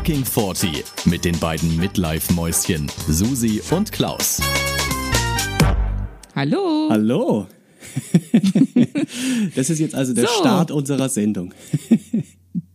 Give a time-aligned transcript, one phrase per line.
[0.00, 4.40] Fucking 40 mit den beiden Midlife-Mäuschen Susi und Klaus.
[6.34, 6.88] Hallo.
[6.88, 7.46] Hallo.
[9.54, 10.40] das ist jetzt also der So.
[10.40, 11.52] Start unserer Sendung.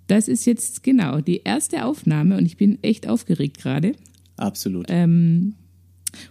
[0.05, 3.93] Das ist jetzt genau die erste Aufnahme und ich bin echt aufgeregt gerade.
[4.37, 4.85] Absolut.
[4.89, 5.55] Ähm,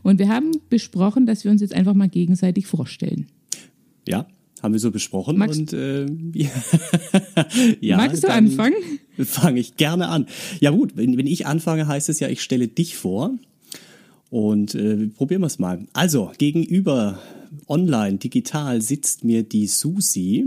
[0.04, 3.26] und wir haben besprochen, dass wir uns jetzt einfach mal gegenseitig vorstellen.
[4.06, 4.28] Ja,
[4.64, 5.36] haben wir so besprochen.
[5.36, 6.50] Magst- und äh, ja,
[7.80, 8.74] ja, Magst du anfangen?
[9.18, 10.26] Fange ich gerne an.
[10.58, 13.38] Ja gut, wenn, wenn ich anfange, heißt es ja, ich stelle dich vor.
[14.30, 15.86] Und äh, probieren wir es mal.
[15.92, 17.20] Also, gegenüber
[17.68, 20.46] online, digital sitzt mir die Susi.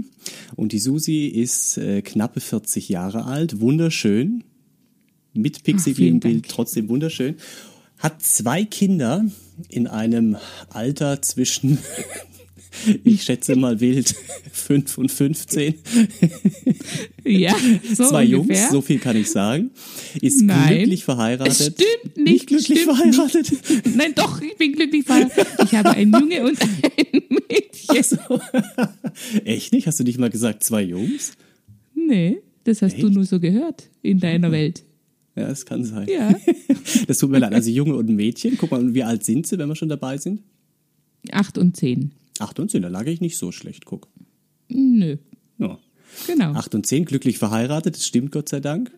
[0.55, 4.43] Und die Susi ist äh, knappe 40 Jahre alt, wunderschön.
[5.33, 6.47] Mit Pixie Ach, vielen Bild Dank.
[6.49, 7.35] trotzdem wunderschön.
[7.99, 9.25] Hat zwei Kinder
[9.69, 10.37] in einem
[10.69, 11.77] Alter zwischen,
[13.03, 14.15] ich schätze mal wild,
[14.51, 15.75] 5 und 15.
[17.25, 17.55] Ja,
[17.93, 18.57] so Zwei ungefähr.
[18.57, 19.71] Jungs, so viel kann ich sagen.
[20.21, 20.77] Ist Nein.
[20.77, 21.53] glücklich verheiratet.
[21.59, 23.51] Es stimmt nicht, glücklich stimmt verheiratet.
[23.51, 23.95] Nicht.
[23.95, 25.47] Nein, doch, ich bin glücklich verheiratet.
[25.63, 28.19] Ich habe einen Junge und ein Mädchen.
[29.45, 29.87] Echt nicht?
[29.87, 31.33] Hast du nicht mal gesagt, zwei Jungs?
[31.95, 33.15] Nee, das hast du Echt?
[33.15, 34.83] nur so gehört in deiner Welt.
[35.35, 36.07] Ja, das kann sein.
[36.09, 36.33] Ja.
[37.07, 37.53] Das tut mir leid.
[37.53, 38.57] Also Junge und Mädchen.
[38.57, 40.41] Guck mal, wie alt sind sie, wenn wir schon dabei sind?
[41.31, 42.11] Acht und zehn.
[42.41, 43.85] Acht und zehn, da lag ich nicht so schlecht.
[43.85, 44.07] Guck.
[44.69, 45.17] Nö,
[45.57, 45.77] Ja.
[46.27, 46.51] genau.
[46.53, 47.95] Acht und zehn, glücklich verheiratet.
[47.95, 48.91] Das stimmt Gott sei Dank.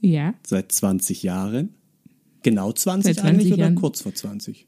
[0.00, 1.70] Ja, Seit 20 Jahren.
[2.42, 3.74] Genau 20, Seit 20 eigentlich oder Jahren.
[3.74, 4.66] kurz vor 20?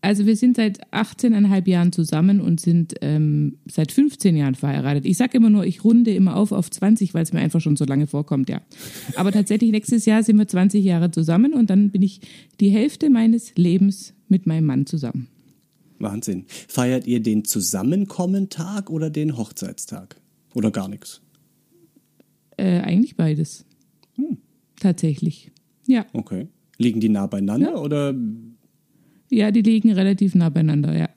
[0.00, 5.06] also wir sind seit 18,5 Jahren zusammen und sind ähm, seit 15 Jahren verheiratet.
[5.06, 7.76] Ich sage immer nur, ich runde immer auf auf 20, weil es mir einfach schon
[7.76, 8.60] so lange vorkommt, ja.
[9.16, 12.20] Aber tatsächlich nächstes Jahr sind wir 20 Jahre zusammen und dann bin ich
[12.60, 15.28] die Hälfte meines Lebens mit meinem Mann zusammen.
[16.04, 16.44] Wahnsinn.
[16.68, 20.20] Feiert ihr den Zusammenkommentag oder den Hochzeitstag?
[20.54, 21.20] Oder gar nichts?
[22.56, 23.64] Äh, eigentlich beides.
[24.78, 25.50] Tatsächlich.
[25.88, 26.06] Ja.
[26.12, 26.46] Okay.
[26.78, 27.76] Liegen die nah beieinander Ja.
[27.78, 28.14] oder
[29.30, 31.08] Ja, die liegen relativ nah beieinander, ja.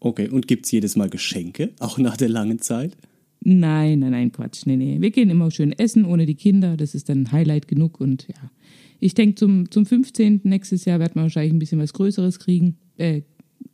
[0.00, 2.96] Okay, und gibt's jedes Mal Geschenke, auch nach der langen Zeit?
[3.42, 4.66] Nein, nein, nein, Quatsch.
[4.66, 5.00] Nee, nee.
[5.00, 6.76] Wir gehen immer schön essen ohne die Kinder.
[6.76, 8.00] Das ist dann ein Highlight genug.
[8.00, 8.50] Und ja,
[8.98, 10.40] ich denke, zum, zum 15.
[10.44, 13.22] nächstes Jahr wird man wahrscheinlich ein bisschen was Größeres kriegen, äh,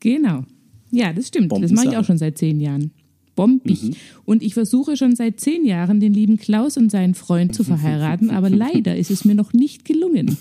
[0.00, 0.44] Genau.
[0.90, 1.52] Ja, das stimmt.
[1.52, 2.92] Das mache ich auch schon seit zehn Jahren.
[3.38, 3.84] Bombig.
[3.84, 3.94] Mhm.
[4.24, 8.30] Und ich versuche schon seit zehn Jahren, den lieben Klaus und seinen Freund zu verheiraten,
[8.30, 10.36] aber leider ist es mir noch nicht gelungen.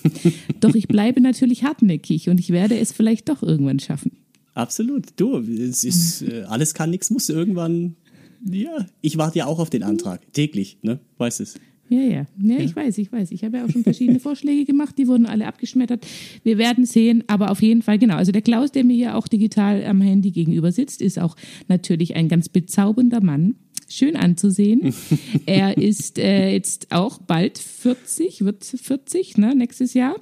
[0.62, 4.14] Doch ich bleibe natürlich hartnäckig und ich werde es vielleicht doch irgendwann schaffen.
[4.56, 5.10] Absolut.
[5.16, 7.30] Du, es ist, äh, alles kann, nichts muss.
[7.30, 7.98] Irgendwann,
[8.44, 10.34] ja, ich warte ja auch auf den Antrag.
[10.34, 11.00] Täglich, ne?
[11.20, 11.54] Weißt es.
[11.90, 12.58] Ja, ja, ja.
[12.60, 13.32] ich weiß, ich weiß.
[13.32, 16.06] Ich habe ja auch schon verschiedene Vorschläge gemacht, die wurden alle abgeschmettert.
[16.44, 18.16] Wir werden sehen, aber auf jeden Fall, genau.
[18.16, 21.36] Also der Klaus, der mir hier auch digital am Handy gegenüber sitzt, ist auch
[21.68, 23.56] natürlich ein ganz bezaubernder Mann.
[23.90, 24.94] Schön anzusehen.
[25.46, 30.16] er ist äh, jetzt auch bald 40, wird 40, ne, nächstes Jahr.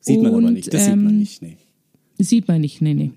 [0.00, 0.72] Sieht man aber Und, nicht.
[0.72, 1.42] Das sieht man ähm, nicht.
[1.42, 1.56] Nee.
[2.18, 3.10] Sieht man nicht, nee, nee.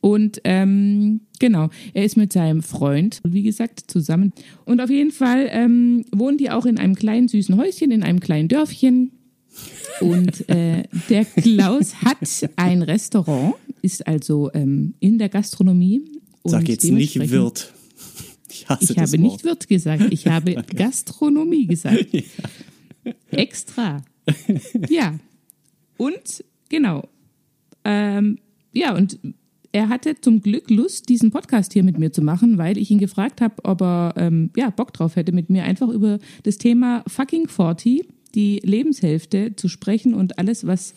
[0.00, 4.32] Und ähm, genau, er ist mit seinem Freund, wie gesagt, zusammen.
[4.64, 8.20] Und auf jeden Fall ähm, wohnen die auch in einem kleinen süßen Häuschen, in einem
[8.20, 9.12] kleinen Dörfchen.
[10.00, 12.18] Und äh, der Klaus hat
[12.56, 16.02] ein Restaurant, ist also ähm, in der Gastronomie.
[16.42, 17.72] Und Sag jetzt nicht Wirt.
[18.50, 19.20] Ich hasse Ich habe Wort.
[19.20, 22.06] nicht Wirt gesagt, ich habe Gastronomie gesagt.
[23.30, 24.02] Extra.
[24.88, 25.18] Ja.
[25.96, 27.08] Und genau.
[27.84, 28.38] Ähm,
[28.72, 29.18] ja, und
[29.72, 32.98] er hatte zum Glück Lust, diesen Podcast hier mit mir zu machen, weil ich ihn
[32.98, 37.04] gefragt habe, ob er ähm, ja, Bock drauf hätte, mit mir einfach über das Thema
[37.06, 40.94] fucking 40, die Lebenshälfte zu sprechen und alles, was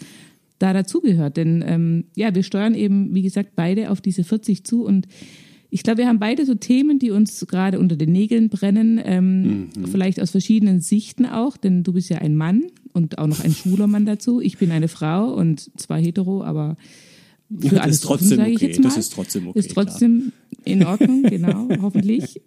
[0.59, 1.37] da dazugehört.
[1.37, 5.07] Denn ähm, ja, wir steuern eben, wie gesagt, beide auf diese 40 zu und
[5.73, 9.69] ich glaube, wir haben beide so Themen, die uns gerade unter den Nägeln brennen, ähm,
[9.89, 13.53] vielleicht aus verschiedenen Sichten auch, denn du bist ja ein Mann und auch noch ein
[13.53, 14.41] schwuler Mann dazu.
[14.41, 16.75] Ich bin eine Frau und zwar hetero, aber
[17.59, 18.79] für das alles ist trotzdem offen, okay.
[18.81, 19.59] Das ist trotzdem okay.
[19.59, 20.31] Ist trotzdem
[20.63, 22.41] In Ordnung, genau, hoffentlich.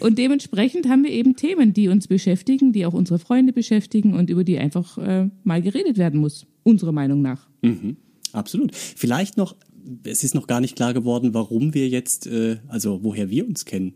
[0.00, 4.30] Und dementsprechend haben wir eben Themen, die uns beschäftigen, die auch unsere Freunde beschäftigen und
[4.30, 7.48] über die einfach äh, mal geredet werden muss, unserer Meinung nach.
[7.62, 7.96] Mhm,
[8.32, 8.74] absolut.
[8.74, 9.56] Vielleicht noch,
[10.04, 13.64] es ist noch gar nicht klar geworden, warum wir jetzt, äh, also woher wir uns
[13.64, 13.94] kennen.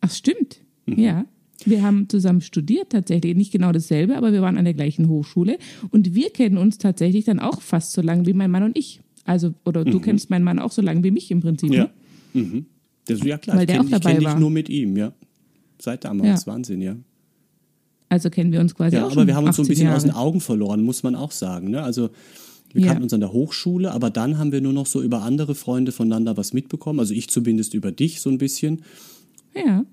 [0.00, 0.60] Ach, stimmt.
[0.86, 0.98] Mhm.
[0.98, 1.26] Ja.
[1.64, 5.58] Wir haben zusammen studiert tatsächlich, nicht genau dasselbe, aber wir waren an der gleichen Hochschule
[5.90, 9.00] und wir kennen uns tatsächlich dann auch fast so lange wie mein Mann und ich.
[9.24, 10.02] Also, oder du mhm.
[10.02, 11.72] kennst meinen Mann auch so lange wie mich im Prinzip.
[11.72, 11.84] Ja.
[11.84, 12.42] Ne?
[12.42, 12.66] Mhm.
[13.06, 14.32] Das, ja klar, Weil der kenn, auch dabei ich war.
[14.32, 15.12] dich nur mit ihm, ja.
[15.78, 16.52] Seit damals, ja.
[16.52, 16.96] Wahnsinn, ja.
[18.08, 19.96] Also kennen wir uns quasi ja, auch aber wir haben uns so ein bisschen Jahre.
[19.96, 21.70] aus den Augen verloren, muss man auch sagen.
[21.70, 21.82] Ne?
[21.82, 22.10] Also
[22.72, 22.88] wir Ja.
[22.88, 25.92] kannten uns an der Hochschule, aber dann haben wir nur noch so über andere Freunde
[25.92, 27.00] voneinander was mitbekommen.
[27.00, 28.82] Also ich zumindest über dich so ein bisschen.
[29.54, 29.84] Ja,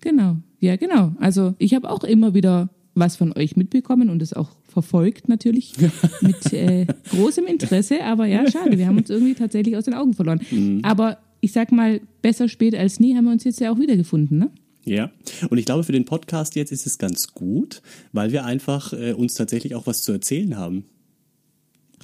[0.00, 0.38] genau.
[0.60, 1.12] Ja, genau.
[1.20, 5.74] Also ich habe auch immer wieder was von euch mitbekommen und es auch verfolgt natürlich
[6.20, 8.04] mit äh, großem Interesse.
[8.04, 10.40] Aber ja, schade, wir haben uns irgendwie tatsächlich aus den Augen verloren.
[10.50, 10.80] Mhm.
[10.82, 14.38] Aber ich sag mal, besser spät als nie haben wir uns jetzt ja auch wiedergefunden,
[14.38, 14.50] ne?
[14.84, 15.10] Ja,
[15.50, 19.12] und ich glaube, für den Podcast jetzt ist es ganz gut, weil wir einfach äh,
[19.12, 20.86] uns tatsächlich auch was zu erzählen haben.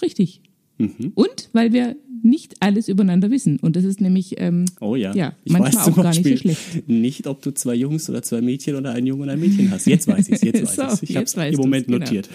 [0.02, 0.42] Richtig.
[0.78, 1.12] Mhm.
[1.14, 3.58] Und weil wir nicht alles übereinander wissen.
[3.60, 6.88] Und das ist nämlich ähm, Oh ja, ja ich manchmal auch gar nicht so schlecht.
[6.88, 9.86] nicht, ob du zwei Jungs oder zwei Mädchen oder ein Junge und ein Mädchen hast.
[9.86, 11.10] Jetzt weiß ich es, jetzt weiß So, ich es.
[11.10, 11.98] Ich habe es im Moment genau.
[11.98, 12.28] notiert.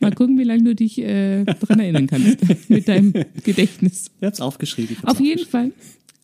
[0.00, 2.38] Mal gucken, wie lange du dich äh, daran erinnern kannst
[2.68, 3.12] mit deinem
[3.44, 4.10] Gedächtnis.
[4.20, 4.96] Ich habe es aufgeschrieben.
[5.00, 5.72] ich Auf jeden Fall.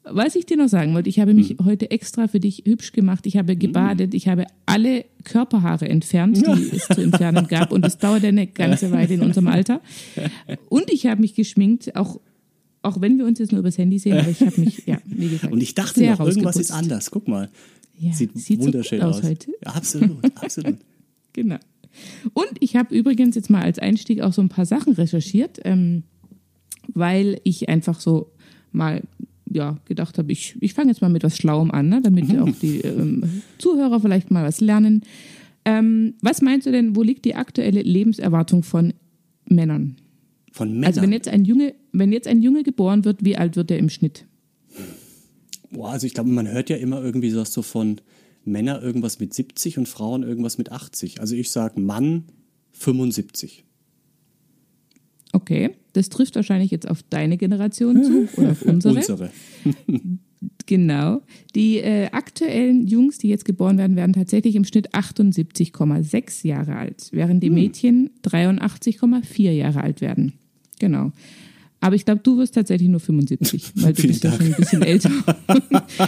[0.04, 1.64] Was ich dir noch sagen wollte, ich habe mich Mhm.
[1.64, 3.24] heute extra für dich hübsch gemacht.
[3.26, 7.70] Ich habe gebadet, ich habe alle Körperhaare entfernt, die es zu entfernen gab.
[7.70, 9.80] Und das dauerte eine ganze Weile in unserem Alter.
[10.68, 12.20] Und ich habe mich geschminkt, auch,
[12.82, 15.28] auch wenn wir uns jetzt nur übers Handy sehen, aber ich habe mich, ja, wie
[15.28, 17.10] gesagt, Und ich dachte noch, irgendwas ist anders.
[17.10, 17.48] Guck mal.
[17.98, 19.24] Ja, Sieht, sieht so wunderschön gut aus aus.
[19.24, 19.52] heute.
[19.64, 20.78] Ja, absolut, absolut.
[21.32, 21.58] Genau.
[22.32, 26.02] Und ich habe übrigens jetzt mal als Einstieg auch so ein paar Sachen recherchiert, ähm,
[26.92, 28.32] weil ich einfach so
[28.72, 29.02] mal
[29.50, 32.48] ja, gedacht habe, ich, ich fange jetzt mal mit was Schlauem an, ne, damit auch
[32.60, 35.02] die ähm, Zuhörer vielleicht mal was lernen.
[35.64, 38.94] Ähm, was meinst du denn, wo liegt die aktuelle Lebenserwartung von
[39.48, 39.96] Männern?
[40.50, 40.84] Von Männern.
[40.86, 43.78] Also wenn jetzt ein Junge, wenn jetzt ein Junge geboren wird, wie alt wird er
[43.78, 44.26] im Schnitt?
[45.70, 48.00] Boah, also ich glaube, man hört ja immer irgendwie so was so von
[48.44, 51.20] Männer irgendwas mit 70 und Frauen irgendwas mit 80.
[51.20, 52.24] Also ich sag Mann
[52.72, 53.64] 75.
[55.32, 58.96] Okay, das trifft wahrscheinlich jetzt auf deine Generation zu oder auf unsere.
[58.96, 59.30] Unsere.
[60.66, 61.22] Genau.
[61.54, 67.10] Die äh, aktuellen Jungs, die jetzt geboren werden, werden tatsächlich im Schnitt 78,6 Jahre alt,
[67.12, 70.32] während die Mädchen 83,4 Jahre alt werden.
[70.80, 71.12] Genau.
[71.82, 74.82] Aber ich glaube, du wirst tatsächlich nur 75, weil du bist ja schon ein bisschen
[74.82, 75.10] älter.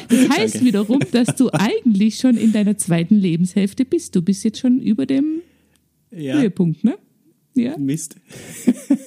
[0.08, 0.66] Das heißt Danke.
[0.66, 4.14] wiederum, dass du eigentlich schon in deiner zweiten Lebenshälfte bist.
[4.16, 5.40] Du bist jetzt schon über dem
[6.10, 6.96] Ja, Höhepunkt, ne?
[7.54, 7.76] Ja.
[7.76, 8.16] Mist.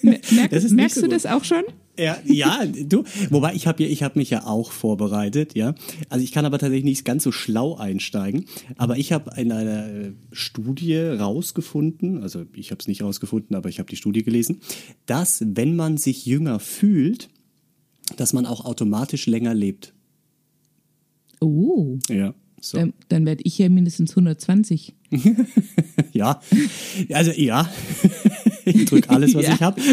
[0.02, 1.64] Mer- Merk, merkst so du das auch schon?
[1.98, 5.74] Ja, ja, du, wobei ich habe ja, ich habe mich ja auch vorbereitet, ja.
[6.10, 8.46] Also ich kann aber tatsächlich nicht ganz so schlau einsteigen,
[8.78, 13.70] aber ich habe in einer äh, Studie rausgefunden, also ich habe es nicht rausgefunden, aber
[13.70, 14.62] ich habe die Studie gelesen,
[15.06, 17.30] dass wenn man sich jünger fühlt,
[18.16, 19.94] dass man auch automatisch länger lebt.
[21.42, 22.34] Oh, Ja.
[22.60, 22.80] So.
[22.80, 24.96] dann, dann werde ich ja mindestens 120.
[26.13, 26.42] Ja.
[27.13, 27.71] Also ja.
[28.65, 29.54] ich drücke alles, was Ja.
[29.54, 29.81] ich habe.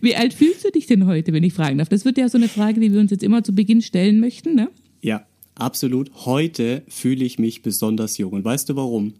[0.00, 1.88] Wie alt fühlst du dich denn heute, wenn ich fragen darf?
[1.88, 4.54] Das wird ja so eine Frage, die wir uns jetzt immer zu Beginn stellen möchten,
[4.54, 4.68] ne?
[5.02, 6.10] Ja, absolut.
[6.26, 8.32] Heute fühle ich mich besonders jung.
[8.32, 9.14] Und weißt du warum?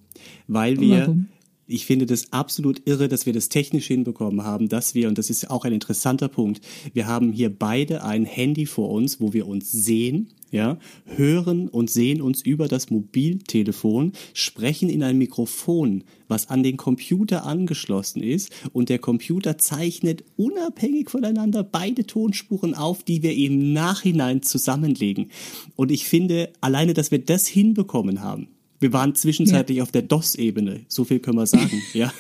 [0.47, 1.29] Weil wir, Warum?
[1.69, 5.31] Ich finde das absolut irre, dass wir das technisch hinbekommen haben, dass wir, und das
[5.31, 6.61] ist auch ein interessanter Punkt,
[6.95, 11.91] wir haben hier beide ein Handy vor uns, wo wir uns sehen, ja, hören und
[11.91, 18.51] sehen uns über das Mobiltelefon, sprechen in ein Mikrofon, was an den Computer angeschlossen ist
[18.73, 25.31] und der Computer zeichnet unabhängig voneinander beide Tonspuren auf, die wir im Nachhinein zusammenlegen.
[25.77, 28.49] Und ich finde, alleine, dass wir das hinbekommen haben,
[28.81, 32.13] wir waren zwischenzeitlich auf der DOS-Ebene, so viel können wir sagen, ja.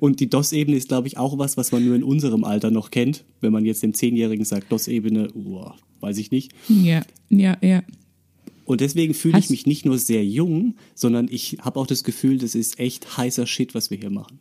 [0.00, 2.90] Und die DOS-Ebene ist, glaube ich, auch was, was man nur in unserem Alter noch
[2.90, 3.24] kennt.
[3.40, 6.52] Wenn man jetzt dem Zehnjährigen sagt, DOS-Ebene, uah, weiß ich nicht.
[6.68, 7.82] Ja, ja, ja.
[8.64, 12.38] Und deswegen fühle ich mich nicht nur sehr jung, sondern ich habe auch das Gefühl,
[12.38, 14.38] das ist echt heißer Shit, was wir hier machen.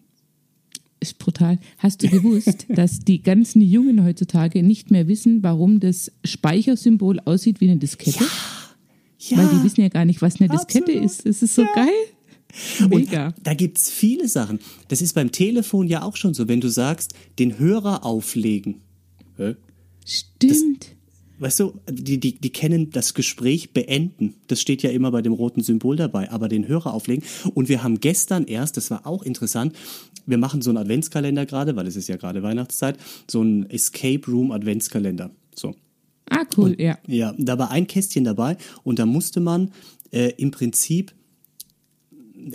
[0.99, 1.59] Ist brutal.
[1.77, 7.59] Hast du gewusst, dass die ganzen Jungen heutzutage nicht mehr wissen, warum das Speichersymbol aussieht
[7.59, 8.23] wie eine Diskette?
[9.31, 11.05] Weil die wissen ja gar nicht, was eine Diskette Absolut.
[11.05, 11.25] ist.
[11.25, 11.89] Das ist so geil.
[12.89, 13.27] Mega.
[13.27, 14.59] Und da gibt's viele Sachen.
[14.87, 18.81] Das ist beim Telefon ja auch schon so, wenn du sagst, den Hörer auflegen.
[19.37, 19.55] Hä?
[20.05, 20.95] Stimmt.
[21.37, 24.35] weißt du, die, die, die kennen das Gespräch beenden.
[24.47, 27.23] Das steht ja immer bei dem roten Symbol dabei, aber den Hörer auflegen.
[27.53, 29.75] Und wir haben gestern erst, das war auch interessant,
[30.25, 32.97] wir machen so einen Adventskalender gerade, weil es ist ja gerade Weihnachtszeit,
[33.29, 35.31] so einen Escape Room Adventskalender.
[35.55, 35.75] So.
[36.29, 36.97] Ah, cool, und, ja.
[37.07, 39.71] Ja, da war ein Kästchen dabei und da musste man
[40.11, 41.13] äh, im Prinzip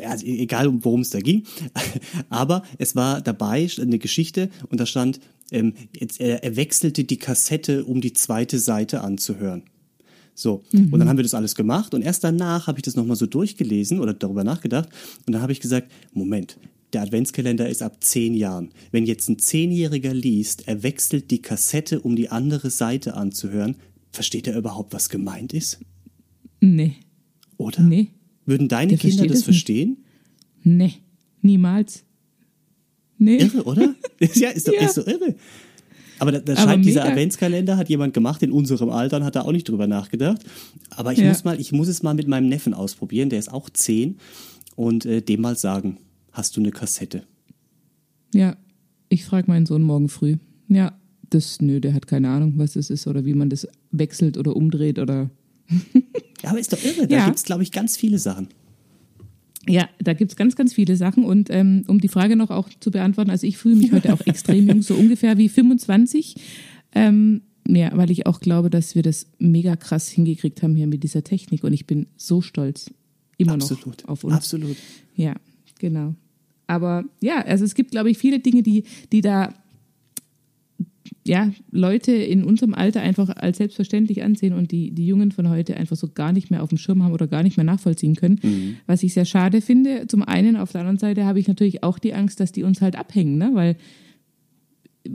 [0.02, 1.44] also egal worum es da ging,
[2.30, 7.18] aber es war dabei eine Geschichte und da stand, ähm, jetzt, er, er wechselte die
[7.18, 9.62] Kassette, um die zweite Seite anzuhören.
[10.34, 10.92] So, mhm.
[10.92, 13.26] und dann haben wir das alles gemacht und erst danach habe ich das nochmal so
[13.26, 14.88] durchgelesen oder darüber nachgedacht
[15.26, 16.58] und dann habe ich gesagt, Moment,
[16.94, 18.70] der Adventskalender ist ab zehn Jahren.
[18.90, 23.76] Wenn jetzt ein Zehnjähriger liest, er wechselt die Kassette, um die andere Seite anzuhören,
[24.12, 25.80] versteht er überhaupt, was gemeint ist?
[26.60, 26.94] Nee.
[27.56, 27.82] Oder?
[27.82, 28.08] Nee.
[28.46, 29.98] Würden deine Der Kinder das verstehen?
[30.62, 30.94] Nee,
[31.42, 32.04] niemals.
[33.18, 33.38] Nee.
[33.38, 33.94] Irre, oder?
[34.34, 34.86] ja, ist doch, ja.
[34.86, 35.34] Ist doch irre.
[36.18, 39.42] Aber da, da scheint dieser Adventskalender, hat jemand gemacht in unserem Alter und hat da
[39.42, 40.42] auch nicht drüber nachgedacht.
[40.90, 41.28] Aber ich ja.
[41.28, 44.18] muss mal, ich muss es mal mit meinem Neffen ausprobieren, der ist auch zehn
[44.76, 45.98] und äh, dem mal sagen,
[46.34, 47.22] hast du eine Kassette?
[48.34, 48.56] Ja,
[49.08, 50.36] ich frage meinen Sohn morgen früh.
[50.68, 50.92] Ja,
[51.30, 54.54] das, nö, der hat keine Ahnung, was das ist oder wie man das wechselt oder
[54.54, 55.30] umdreht oder.
[56.42, 57.06] ja, aber ist doch irre.
[57.06, 57.24] Da ja.
[57.24, 58.48] gibt es, glaube ich, ganz viele Sachen.
[59.66, 61.24] Ja, da gibt es ganz, ganz viele Sachen.
[61.24, 64.20] Und ähm, um die Frage noch auch zu beantworten, also ich fühle mich heute auch
[64.26, 66.36] extrem jung, so ungefähr wie 25.
[66.94, 71.02] Ähm, ja, weil ich auch glaube, dass wir das mega krass hingekriegt haben hier mit
[71.02, 71.64] dieser Technik.
[71.64, 72.92] Und ich bin so stolz
[73.38, 74.02] immer Absolut.
[74.02, 74.34] noch auf uns.
[74.34, 74.76] Absolut.
[75.14, 75.34] Ja,
[75.78, 76.14] genau.
[76.66, 79.54] Aber ja, also es gibt, glaube ich, viele Dinge, die, die da
[81.26, 85.76] ja, Leute in unserem Alter einfach als selbstverständlich ansehen und die, die Jungen von heute
[85.76, 88.40] einfach so gar nicht mehr auf dem Schirm haben oder gar nicht mehr nachvollziehen können.
[88.42, 88.76] Mhm.
[88.86, 90.06] Was ich sehr schade finde.
[90.06, 92.82] Zum einen, auf der anderen Seite habe ich natürlich auch die Angst, dass die uns
[92.82, 93.50] halt abhängen, ne?
[93.54, 93.76] weil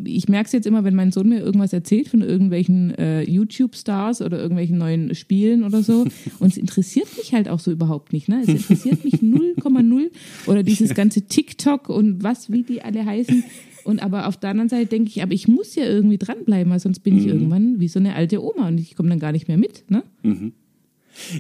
[0.03, 4.21] ich merke es jetzt immer, wenn mein Sohn mir irgendwas erzählt von irgendwelchen äh, YouTube-Stars
[4.21, 6.05] oder irgendwelchen neuen Spielen oder so.
[6.39, 8.29] Und es interessiert mich halt auch so überhaupt nicht.
[8.29, 8.41] Ne?
[8.43, 10.11] Es interessiert mich 0,0
[10.45, 13.43] oder dieses ganze TikTok und was, wie die alle heißen.
[13.83, 16.79] Und aber auf der anderen Seite denke ich, aber ich muss ja irgendwie dranbleiben, weil
[16.79, 17.29] sonst bin ich mhm.
[17.29, 19.89] irgendwann wie so eine alte Oma und ich komme dann gar nicht mehr mit.
[19.89, 20.03] Ne?
[20.21, 20.53] Mhm.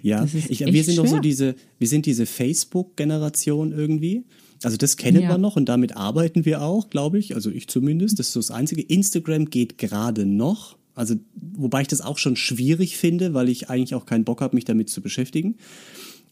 [0.01, 4.23] Ja, ich, wir sind doch so diese, wir sind diese Facebook-Generation irgendwie.
[4.63, 5.29] Also das kennen ja.
[5.29, 7.35] wir noch und damit arbeiten wir auch, glaube ich.
[7.35, 8.19] Also ich zumindest.
[8.19, 8.81] Das ist so das Einzige.
[8.81, 10.77] Instagram geht gerade noch.
[10.95, 14.55] Also, wobei ich das auch schon schwierig finde, weil ich eigentlich auch keinen Bock habe,
[14.55, 15.55] mich damit zu beschäftigen.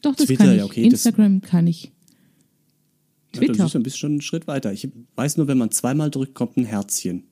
[0.02, 0.58] Doch, das Twitter, kann ich.
[0.60, 1.92] Ja, okay, Instagram das, kann ich.
[3.32, 3.54] Twitter.
[3.54, 4.74] Ja, das ist ein bisschen einen Schritt weiter.
[4.74, 7.24] Ich weiß nur, wenn man zweimal drückt, kommt ein Herzchen.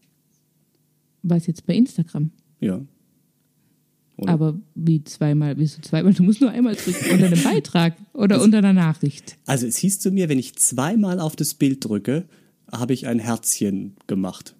[1.23, 2.31] Was jetzt bei Instagram?
[2.61, 2.81] Ja.
[4.17, 4.31] Oder?
[4.31, 6.13] Aber wie zweimal, wie so zweimal?
[6.13, 9.37] Du musst nur einmal drücken unter einem Beitrag oder also, unter einer Nachricht.
[9.45, 12.25] Also es hieß zu mir, wenn ich zweimal auf das Bild drücke,
[12.71, 14.55] habe ich ein Herzchen gemacht.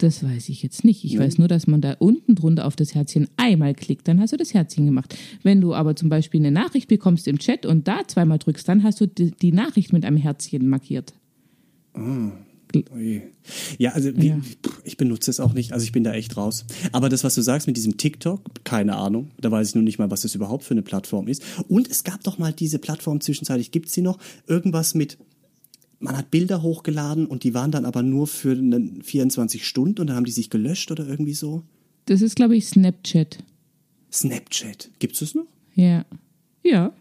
[0.00, 1.04] Das weiß ich jetzt nicht.
[1.04, 1.20] Ich ja.
[1.20, 4.38] weiß nur, dass man da unten drunter auf das Herzchen einmal klickt, dann hast du
[4.38, 5.14] das Herzchen gemacht.
[5.42, 8.82] Wenn du aber zum Beispiel eine Nachricht bekommst im Chat und da zweimal drückst, dann
[8.82, 11.12] hast du die, die Nachricht mit einem Herzchen markiert.
[11.92, 12.30] Ah.
[13.78, 14.40] Ja, also wie, ja.
[14.84, 16.64] ich benutze es auch nicht, also ich bin da echt raus.
[16.92, 19.98] Aber das, was du sagst mit diesem TikTok, keine Ahnung, da weiß ich nur nicht
[19.98, 21.42] mal, was das überhaupt für eine Plattform ist.
[21.68, 24.18] Und es gab doch mal diese Plattform zwischenzeitlich, gibt es sie noch?
[24.46, 25.18] Irgendwas mit,
[25.98, 28.56] man hat Bilder hochgeladen und die waren dann aber nur für
[29.02, 31.62] 24 Stunden und dann haben die sich gelöscht oder irgendwie so.
[32.06, 33.38] Das ist, glaube ich, Snapchat.
[34.12, 35.46] Snapchat, gibt es das noch?
[35.74, 36.04] Ja.
[36.64, 36.92] Ja.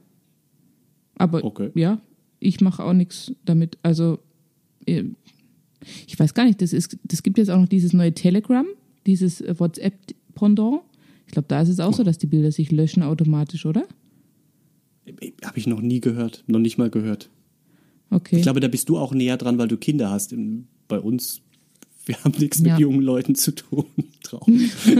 [1.15, 1.71] Aber okay.
[1.75, 2.01] ja,
[2.39, 3.77] ich mache auch nichts damit.
[3.83, 4.19] Also
[6.07, 8.65] ich weiß gar nicht, das, ist, das gibt jetzt auch noch dieses neue Telegram,
[9.05, 10.81] dieses äh, WhatsApp-Pendant.
[11.25, 13.85] Ich glaube, da ist es auch so, dass die Bilder sich löschen automatisch, oder?
[15.43, 17.29] Habe ich noch nie gehört, noch nicht mal gehört.
[18.11, 18.37] Okay.
[18.37, 20.35] Ich glaube, da bist du auch näher dran, weil du Kinder hast.
[20.87, 21.41] Bei uns,
[22.09, 22.79] wir haben nichts mit ja.
[22.79, 23.85] jungen Leuten zu tun.
[24.23, 24.71] Traurig.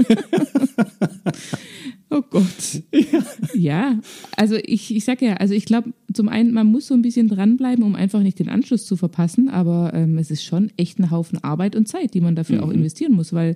[2.12, 2.82] Oh Gott.
[2.92, 3.24] Ja,
[3.54, 4.00] ja
[4.36, 7.28] also ich, ich sag ja, also ich glaube, zum einen, man muss so ein bisschen
[7.28, 11.12] dranbleiben, um einfach nicht den Anschluss zu verpassen, aber ähm, es ist schon echt ein
[11.12, 12.64] Haufen Arbeit und Zeit, die man dafür mhm.
[12.64, 13.56] auch investieren muss, weil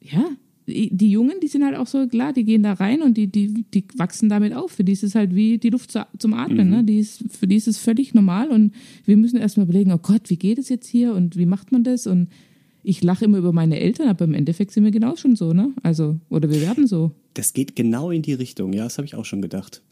[0.00, 0.24] ja,
[0.68, 3.64] die Jungen, die sind halt auch so klar, die gehen da rein und die, die,
[3.74, 4.70] die wachsen damit auf.
[4.70, 6.68] Für die ist es halt wie die Luft zu, zum Atmen.
[6.68, 6.76] Mhm.
[6.76, 6.84] Ne?
[6.84, 8.72] Die ist, für die ist es völlig normal und
[9.04, 11.82] wir müssen erstmal überlegen, oh Gott, wie geht es jetzt hier und wie macht man
[11.82, 12.06] das?
[12.06, 12.28] Und
[12.82, 15.72] ich lache immer über meine Eltern, aber im Endeffekt sind wir genau schon so, ne?
[15.82, 17.12] Also, oder wir werden so.
[17.34, 19.82] Das geht genau in die Richtung, ja, das habe ich auch schon gedacht.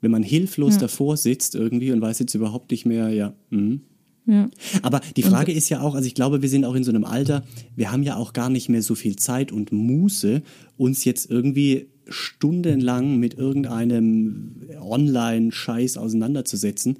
[0.00, 0.80] Wenn man hilflos ja.
[0.80, 3.34] davor sitzt irgendwie und weiß jetzt überhaupt nicht mehr, ja.
[3.50, 3.78] Mh.
[4.26, 4.48] Ja.
[4.82, 6.90] Aber die Frage und, ist ja auch, also ich glaube, wir sind auch in so
[6.90, 10.42] einem Alter, wir haben ja auch gar nicht mehr so viel Zeit und Muße,
[10.76, 16.98] uns jetzt irgendwie stundenlang mit irgendeinem Online-Scheiß auseinanderzusetzen.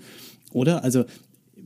[0.52, 0.82] Oder?
[0.82, 1.04] Also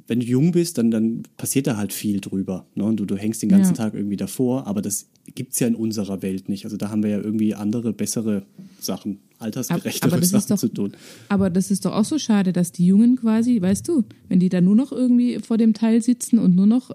[0.07, 2.67] wenn du jung bist, dann, dann passiert da halt viel drüber.
[2.75, 2.85] Ne?
[2.85, 3.85] Und du, du hängst den ganzen Ja.
[3.85, 6.65] Tag irgendwie davor, aber das gibt's ja in unserer Welt nicht.
[6.67, 8.43] Also da haben wir ja irgendwie andere, bessere
[8.81, 10.93] Sachen, altersgerechtere Aber das ist Sachen doch- zu tun.
[11.31, 14.51] Aber das ist doch auch so schade, dass die Jungen quasi, weißt du, wenn die
[14.51, 16.91] da nur noch irgendwie vor dem Teil sitzen und nur noch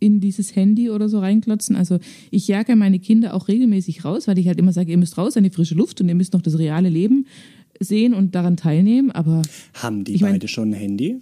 [0.00, 1.76] in dieses Handy oder so reinklotzen.
[1.76, 1.98] Also
[2.30, 5.36] ich jage meine Kinder auch regelmäßig raus, weil ich halt immer sage, ihr müsst raus
[5.36, 7.26] an die frische Luft und ihr müsst noch das reale Leben
[7.80, 9.10] sehen und daran teilnehmen.
[9.10, 9.42] Aber
[9.74, 11.16] Haben die Ich mein- beide schon ein Handy?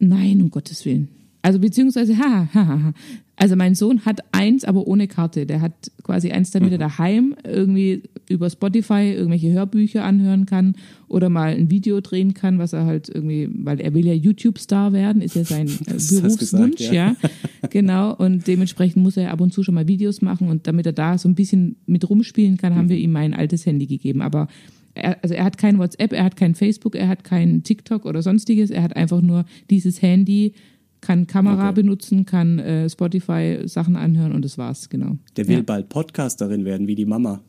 [0.00, 1.08] Nein, um Gottes Willen.
[1.42, 2.94] Also beziehungsweise, ha, ha, ha, ha.
[3.36, 5.46] Also mein Sohn hat eins, aber ohne Karte.
[5.46, 10.74] Der hat quasi eins, damit er daheim irgendwie über Spotify irgendwelche Hörbücher anhören kann
[11.08, 14.92] oder mal ein Video drehen kann, was er halt irgendwie, weil er will ja YouTube-Star
[14.92, 17.16] werden, ist ja sein äh, Berufswunsch, gesagt, ja.
[17.22, 17.68] ja.
[17.70, 18.14] Genau.
[18.14, 21.16] Und dementsprechend muss er ab und zu schon mal Videos machen und damit er da
[21.16, 24.20] so ein bisschen mit rumspielen kann, haben wir ihm mein altes Handy gegeben.
[24.20, 24.48] Aber
[24.94, 28.22] er, also er hat kein WhatsApp, er hat kein Facebook, er hat kein TikTok oder
[28.22, 28.70] sonstiges.
[28.70, 30.54] Er hat einfach nur dieses Handy,
[31.00, 31.82] kann Kamera Okay.
[31.82, 35.16] benutzen, kann äh, Spotify Sachen anhören und das war's, genau.
[35.36, 35.62] Der will ja.
[35.62, 37.42] bald Podcasterin werden, wie die Mama.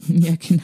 [0.08, 0.62] Ja, genau.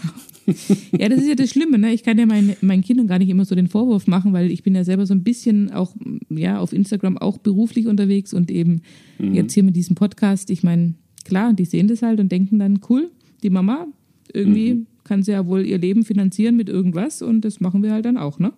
[0.97, 1.93] Ja, das ist ja das Schlimme, ne?
[1.93, 4.63] Ich kann ja meinen, meinen Kindern gar nicht immer so den Vorwurf machen, weil ich
[4.63, 5.95] bin ja selber so ein bisschen auch,
[6.31, 8.81] ja, auf Instagram auch beruflich unterwegs und eben
[9.19, 10.49] jetzt hier mit diesem Podcast.
[10.51, 13.11] Ich meine, klar, die sehen das halt und denken dann, cool,
[13.43, 13.89] die Mama,
[14.33, 18.05] irgendwie kann sie ja wohl ihr Leben finanzieren mit irgendwas und das machen wir halt
[18.05, 18.53] dann auch, ne?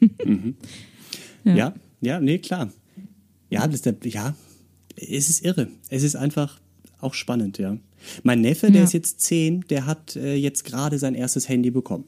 [1.44, 1.74] Ja, Ja.
[2.00, 2.70] ja, nee, klar.
[3.50, 4.34] Ja, das ja,
[4.96, 5.68] es ist irre.
[5.90, 6.58] Es ist einfach
[7.00, 7.76] auch spannend, ja.
[8.22, 8.84] Mein Neffe, der Ja.
[8.84, 12.04] ist jetzt zehn, der hat äh, jetzt gerade sein erstes Handy bekommen.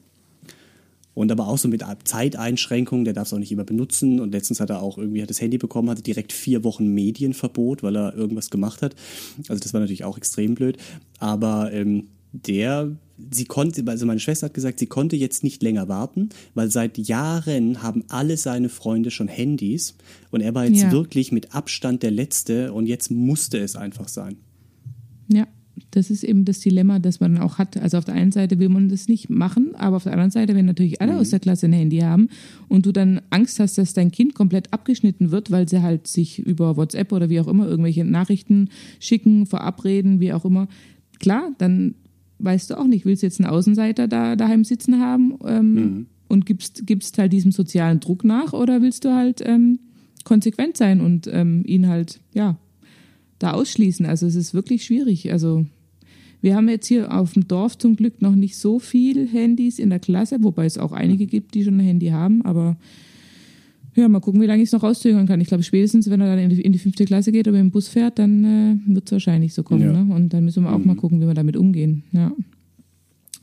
[1.13, 4.19] Und aber auch so mit Zeiteinschränkungen, der darf es auch nicht immer benutzen.
[4.19, 7.81] Und letztens hat er auch irgendwie hat das Handy bekommen, hatte direkt vier Wochen Medienverbot,
[7.81, 8.95] weil er irgendwas gemacht hat.
[9.49, 10.77] Also das war natürlich auch extrem blöd.
[11.19, 12.07] Aber ähm,
[12.45, 12.95] der,
[13.31, 16.97] sie konnte, also meine Schwester hat gesagt, sie konnte jetzt nicht länger warten, weil seit
[16.97, 19.95] Jahren haben alle seine Freunde schon Handys
[20.31, 20.91] und er war jetzt Ja.
[20.91, 24.37] wirklich mit Abstand der Letzte und jetzt musste es einfach sein.
[25.31, 25.47] Ja,
[25.91, 27.77] das ist eben das Dilemma, das man auch hat.
[27.77, 30.55] Also auf der einen Seite will man das nicht machen, aber auf der anderen Seite,
[30.55, 32.29] wenn natürlich alle aus der Klasse ein Handy haben
[32.67, 36.39] und du dann Angst hast, dass dein Kind komplett abgeschnitten wird, weil sie halt sich
[36.39, 40.67] über WhatsApp oder wie auch immer irgendwelche Nachrichten schicken, verabreden, wie auch immer.
[41.19, 41.95] Klar, dann
[42.39, 46.45] weißt du auch nicht, willst du jetzt einen Außenseiter da daheim sitzen haben ähm, und
[46.45, 49.79] gibst, gibst halt diesem sozialen Druck nach oder willst du halt ähm,
[50.23, 52.57] konsequent sein und ähm, ihn halt, ja,
[53.39, 54.05] da ausschließen.
[54.05, 55.31] Also es ist wirklich schwierig.
[55.31, 55.65] Also
[56.41, 59.89] wir haben jetzt hier auf dem Dorf zum Glück noch nicht so viel Handys in
[59.89, 62.41] der Klasse, wobei es auch einige gibt, die schon ein Handy haben.
[62.43, 62.77] Aber
[63.97, 65.41] ja, mal gucken, wie lange ich es noch rauszögern kann.
[65.41, 67.61] Ich glaube, spätestens, wenn er dann in die, in die fünfte Klasse geht oder mit
[67.61, 69.81] dem Bus fährt, dann äh, wird es wahrscheinlich so kommen.
[69.81, 70.03] Ja.
[70.03, 70.13] Ne?
[70.13, 72.03] Und dann müssen wir auch mal gucken, wie wir damit umgehen.
[72.11, 72.31] Ja.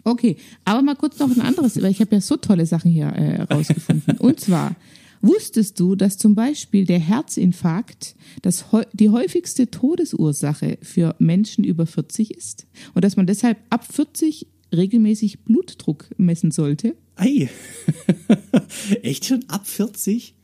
[0.04, 3.06] Okay, aber mal kurz noch ein anderes, weil ich habe ja so tolle Sachen hier
[3.06, 4.18] äh, rausgefunden.
[4.18, 4.76] Und zwar,
[5.22, 12.36] wusstest du, dass zum Beispiel der Herzinfarkt das, die häufigste Todesursache für Menschen über 40
[12.36, 12.66] ist?
[12.94, 16.94] Und dass man deshalb ab 40 regelmäßig Blutdruck messen sollte?
[17.16, 17.48] Ei!
[19.02, 20.34] Echt schon ab 40?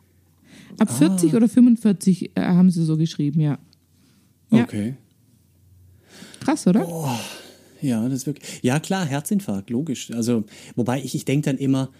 [0.78, 3.58] Ab 40 oder 45 äh, haben sie so geschrieben, ja.
[4.50, 4.62] Ja.
[4.64, 4.94] Okay.
[6.40, 6.86] Krass, oder?
[7.80, 8.60] Ja, das wirklich.
[8.62, 10.10] Ja, klar, Herzinfarkt, logisch.
[10.10, 11.90] Also, wobei ich, ich denke dann immer,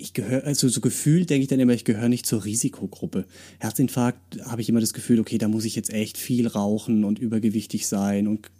[0.00, 3.26] ich gehöre, also so gefühlt denke ich dann immer, ich gehöre nicht zur Risikogruppe.
[3.58, 7.18] Herzinfarkt habe ich immer das Gefühl, okay, da muss ich jetzt echt viel rauchen und
[7.18, 8.50] übergewichtig sein und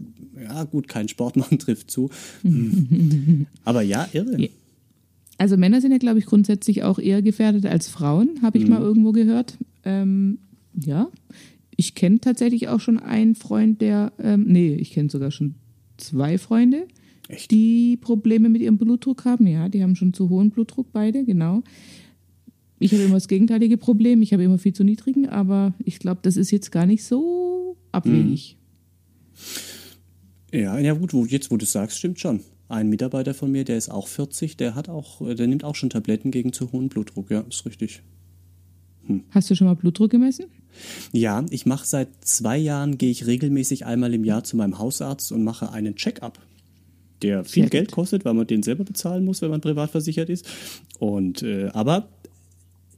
[0.40, 2.10] ja, gut, keinen Sport machen trifft zu.
[3.64, 4.50] Aber ja, irre.
[5.40, 8.82] Also Männer sind ja, glaube ich, grundsätzlich auch eher gefährdet als Frauen, habe ich mal
[8.82, 9.56] irgendwo gehört.
[9.84, 10.36] Ähm,
[10.78, 11.08] ja,
[11.76, 15.54] ich kenne tatsächlich auch schon einen Freund, der, ähm, nee, ich kenne sogar schon
[15.96, 16.86] zwei Freunde,
[17.28, 17.50] Echt?
[17.50, 19.46] die Probleme mit ihrem Blutdruck haben.
[19.46, 21.62] Ja, die haben schon zu hohen Blutdruck beide, genau.
[22.78, 26.20] Ich habe immer das gegenteilige Problem, ich habe immer viel zu niedrigen, aber ich glaube,
[26.22, 28.58] das ist jetzt gar nicht so abwegig.
[30.52, 32.40] Ja, ja gut, wo, jetzt wo du es sagst, stimmt schon.
[32.70, 35.90] Ein Mitarbeiter von mir, der ist auch 40, der hat auch, der nimmt auch schon
[35.90, 38.02] Tabletten gegen zu hohen Blutdruck, ja, ist richtig.
[39.30, 40.46] Hast du schon mal Blutdruck gemessen?
[41.12, 45.32] Ja, ich mache seit zwei Jahren, gehe ich regelmäßig einmal im Jahr zu meinem Hausarzt
[45.32, 46.38] und mache einen Check-up,
[47.22, 47.94] der viel Sehr Geld gut.
[47.96, 50.48] kostet, weil man den selber bezahlen muss, wenn man privat versichert ist.
[51.00, 52.08] Und äh, aber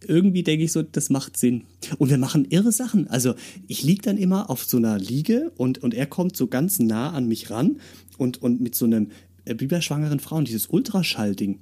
[0.06, 1.64] irgendwie denke ich so, das macht Sinn.
[1.96, 3.08] Und wir machen irre Sachen.
[3.08, 3.34] Also
[3.68, 7.12] ich lieg dann immer auf so einer Liege und, und er kommt so ganz nah
[7.12, 7.78] an mich ran
[8.18, 9.08] und, und mit so einem,
[9.44, 11.58] wie bei schwangeren Frauen, dieses Ultraschallding.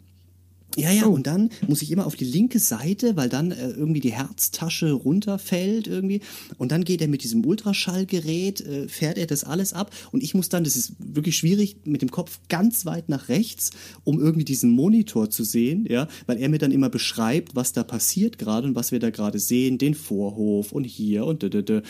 [0.76, 3.98] Ja, ja, und dann muss ich immer auf die linke Seite, weil dann äh, irgendwie
[3.98, 6.20] die Herztasche runterfällt irgendwie.
[6.58, 9.90] Und dann geht er mit diesem Ultraschallgerät, äh, fährt er das alles ab.
[10.12, 13.70] Und ich muss dann, das ist wirklich schwierig, mit dem Kopf ganz weit nach rechts,
[14.04, 17.82] um irgendwie diesen Monitor zu sehen, ja, weil er mir dann immer beschreibt, was da
[17.82, 21.62] passiert gerade und was wir da gerade sehen, den Vorhof und hier und da, da,
[21.62, 21.82] da.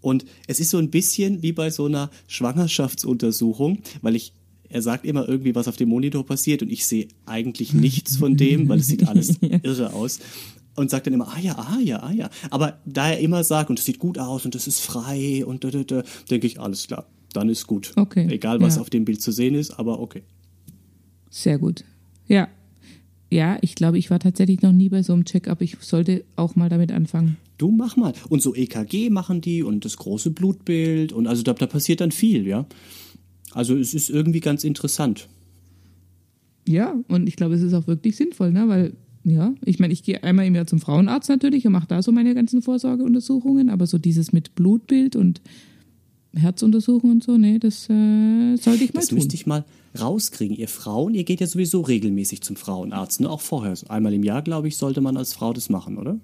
[0.00, 4.32] Und es ist so ein bisschen wie bei so einer Schwangerschaftsuntersuchung, weil ich
[4.72, 8.36] er sagt immer irgendwie, was auf dem Monitor passiert und ich sehe eigentlich nichts von
[8.36, 10.18] dem, weil es sieht alles irre aus.
[10.74, 12.30] Und sagt dann immer, ah ja, ah ja, ah ja.
[12.50, 15.64] Aber da er immer sagt, und es sieht gut aus und es ist frei und
[15.64, 17.92] da, da, da, denke ich, alles klar, dann ist gut.
[17.96, 18.26] Okay.
[18.30, 18.80] Egal, was Ja.
[18.80, 20.22] auf dem Bild zu sehen ist, aber okay.
[21.30, 21.84] Sehr gut.
[22.26, 22.48] Ja.
[23.30, 25.62] Ja, ich glaube, ich war tatsächlich noch nie bei so einem Check-up.
[25.62, 27.38] Ich sollte auch mal damit anfangen.
[27.56, 28.12] Du mach mal.
[28.28, 32.12] Und so EKG machen die und das große Blutbild und also da, da passiert dann
[32.12, 32.66] viel, ja.
[33.54, 35.28] Also es ist irgendwie ganz interessant.
[36.66, 38.68] Ja, und ich glaube, es ist auch wirklich sinnvoll, ne?
[38.68, 38.92] Weil,
[39.24, 42.12] ja, ich meine, ich gehe einmal im Jahr zum Frauenarzt natürlich und mache da so
[42.12, 45.40] meine ganzen Vorsorgeuntersuchungen, aber so dieses mit Blutbild und
[46.34, 49.18] Herzuntersuchungen und so, nee, das äh, sollte ich mal Das tun.
[49.18, 49.64] müsste ich mal
[50.00, 50.56] rauskriegen.
[50.56, 53.28] Ihr Frauen, ihr geht ja sowieso regelmäßig zum Frauenarzt, ne?
[53.28, 53.74] Auch vorher.
[53.88, 56.18] Einmal im Jahr, glaube ich, sollte man als Frau das machen, oder?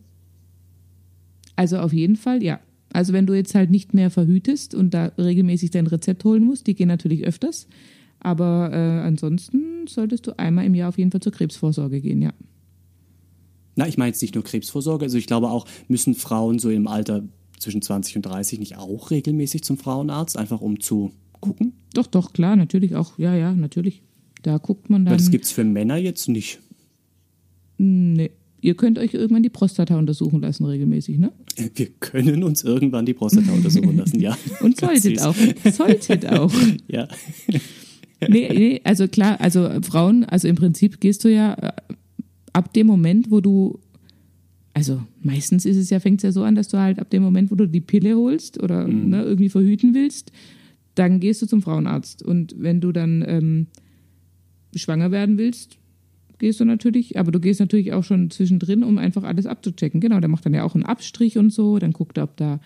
[1.57, 2.61] Also auf jeden Fall, ja.
[2.92, 6.66] Also wenn du jetzt halt nicht mehr verhütest und da regelmäßig dein Rezept holen musst,
[6.66, 7.68] die gehen natürlich öfters.
[8.20, 12.33] Aber äh, ansonsten solltest du einmal im Jahr auf jeden Fall zur Krebsvorsorge gehen, ja.
[13.77, 16.88] Na, ich meine jetzt nicht nur Krebsvorsorge, also ich glaube auch, müssen Frauen so im
[16.88, 17.22] Alter
[17.61, 21.74] zwischen 20 und 30 nicht auch regelmäßig zum Frauenarzt, einfach um zu gucken?
[21.94, 23.18] Doch, doch, klar, natürlich auch.
[23.18, 24.03] Ja, ja, natürlich.
[24.42, 25.12] Da guckt man dann.
[25.12, 26.61] Weil das gibt's für Männer jetzt nicht.
[27.79, 28.31] Nee.
[28.61, 31.33] Ihr könnt euch irgendwann die Prostata untersuchen lassen, regelmäßig, ne?
[31.77, 34.37] Wir können uns irgendwann die Prostata untersuchen lassen, ja.
[34.62, 35.35] Und solltet auch.
[35.73, 36.53] Solltet auch.
[36.88, 37.07] Ja.
[38.29, 41.73] Nee, nee, also klar, also Frauen, also im Prinzip gehst du ja äh,
[42.53, 43.79] ab dem Moment, wo du,
[44.75, 47.23] also meistens ist es ja, fängt es ja so an, dass du halt ab dem
[47.23, 49.11] Moment, wo du die Pille holst oder Mhm.
[49.11, 50.33] ne, irgendwie verhüten willst,
[50.97, 52.25] dann gehst du zum Frauenarzt.
[52.25, 53.66] Und wenn du dann ähm,
[54.75, 55.79] schwanger werden willst,
[56.38, 60.01] gehst du natürlich, aber du gehst natürlich auch schon zwischendrin, um einfach alles abzuchecken.
[60.01, 62.61] Genau, der macht dann ja auch einen Abstrich und so, dann guckt er, ob da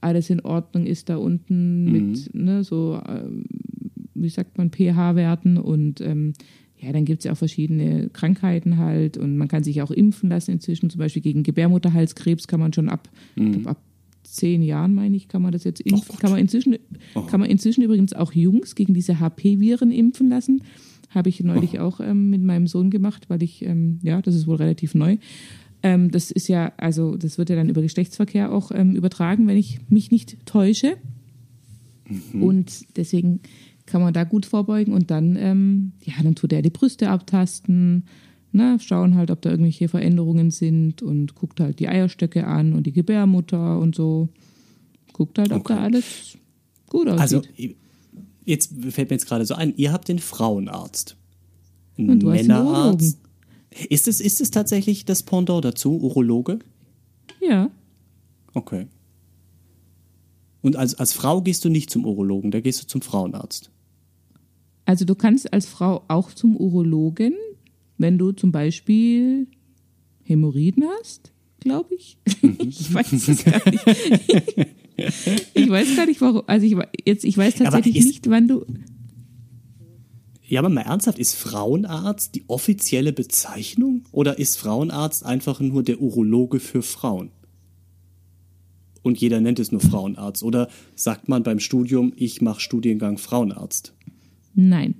[0.00, 3.44] alles in Ordnung ist da unten mit, ne, so, ähm,
[4.14, 6.32] wie sagt man, pH-Werten und ähm,
[6.78, 10.30] ja, dann gibt es ja auch verschiedene Krankheiten halt und man kann sich auch impfen
[10.30, 13.82] lassen inzwischen, zum Beispiel gegen Gebärmutterhalskrebs kann man schon ab, glaub, ab
[14.22, 16.06] zehn Jahren, meine ich, kann man das jetzt impfen.
[16.08, 16.20] Gott.
[16.20, 16.76] kann, man inzwischen,
[17.28, 20.62] kann man inzwischen übrigens auch Jungs gegen diese HP-Viren impfen lassen.
[21.10, 24.46] Habe ich neulich auch ähm, mit meinem Sohn gemacht, weil ich, ähm, ja, das ist
[24.46, 25.18] wohl relativ neu.
[25.82, 29.56] Ähm, das ist ja, also das wird ja dann über Geschlechtsverkehr auch ähm, übertragen, wenn
[29.56, 30.96] ich mich nicht täusche.
[32.32, 33.40] Und deswegen
[33.86, 38.04] kann man da gut vorbeugen und dann, ähm, ja, dann tut er die Brüste abtasten,
[38.52, 42.84] ne, schauen halt, ob da irgendwelche Veränderungen sind und guckt halt die Eierstöcke an und
[42.86, 44.28] die Gebärmutter und so.
[45.12, 45.74] Guckt halt, ob Okay.
[45.74, 46.36] da alles
[46.88, 47.20] gut aussieht.
[47.20, 47.42] Also,
[48.50, 51.16] jetzt fällt mir jetzt gerade so ein, ihr habt den Frauenarzt.
[51.96, 53.18] Einen Und du Männerarzt.
[53.88, 56.58] Ist es, ist es tatsächlich das Pendant dazu, Urologe?
[57.40, 57.70] ja,
[58.54, 58.86] Okay.
[60.62, 63.70] Und als, als Frau gehst du nicht zum Urologen, da gehst du zum Frauenarzt.
[64.84, 67.34] also du kannst als Frau auch zum Urologen,
[67.96, 69.46] wenn du zum Beispiel
[70.22, 72.18] Hämorrhoiden hast, glaube ich.
[72.42, 73.86] ich weiß es gar nicht.
[75.54, 76.42] ich weiß gar nicht, warum.
[76.46, 78.64] Also ich, jetzt, ich weiß tatsächlich ist- nicht, wann du.
[80.46, 86.00] Ja, aber mal ernsthaft, ist Frauenarzt die offizielle Bezeichnung oder ist Frauenarzt einfach nur der
[86.00, 87.30] Urologe für Frauen?
[89.02, 90.42] Und jeder nennt es nur Frauenarzt.
[90.42, 93.94] Oder sagt man beim Studium, ich mache Studiengang Frauenarzt?
[94.54, 94.96] Nein,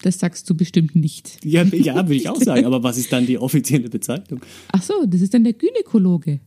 [0.00, 1.44] das sagst du bestimmt nicht.
[1.44, 2.64] Ja, ja würde ich auch sagen.
[2.64, 4.40] Aber was ist dann die offizielle Bezeichnung?
[4.72, 6.40] Ach so, das ist dann der Gynäkologe.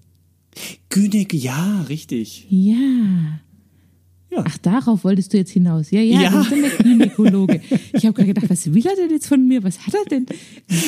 [0.89, 2.45] Gynäk, ja, richtig.
[2.49, 3.39] Ja.
[4.29, 4.43] Ja.
[4.45, 5.89] Ach, darauf wolltest du jetzt hinaus.
[5.89, 6.31] Ja, ja, Ja.
[6.31, 7.61] das ist der Gynäkologe.
[7.93, 9.63] Ich habe gerade gedacht, was will er denn jetzt von mir?
[9.63, 10.25] Was hat er denn?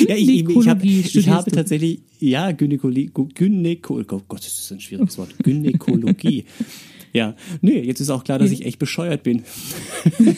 [0.08, 4.72] Ja, ich, ich, ich, hab, ich habe tatsächlich, ja, Gynäkologie, Gynäko, oh Gott, das ist
[4.74, 6.44] ein schwieriges Wort, Gynäkologie.
[7.14, 9.44] ja, nee, jetzt ist auch klar, dass ich echt bescheuert bin.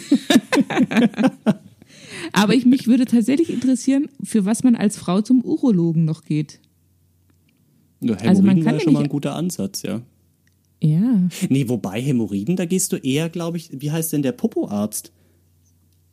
[2.33, 6.59] Aber ich, mich würde tatsächlich interessieren, für was man als Frau zum Urologen noch geht.
[8.01, 10.01] Ja, Also man Hämorrhoiden kann wäre ja schon mal ein guter Ansatz, ja.
[10.83, 11.29] Ja.
[11.49, 15.11] Nee, wobei Hämorrhoiden, da gehst du eher, glaube ich, wie heißt denn der Popoarzt?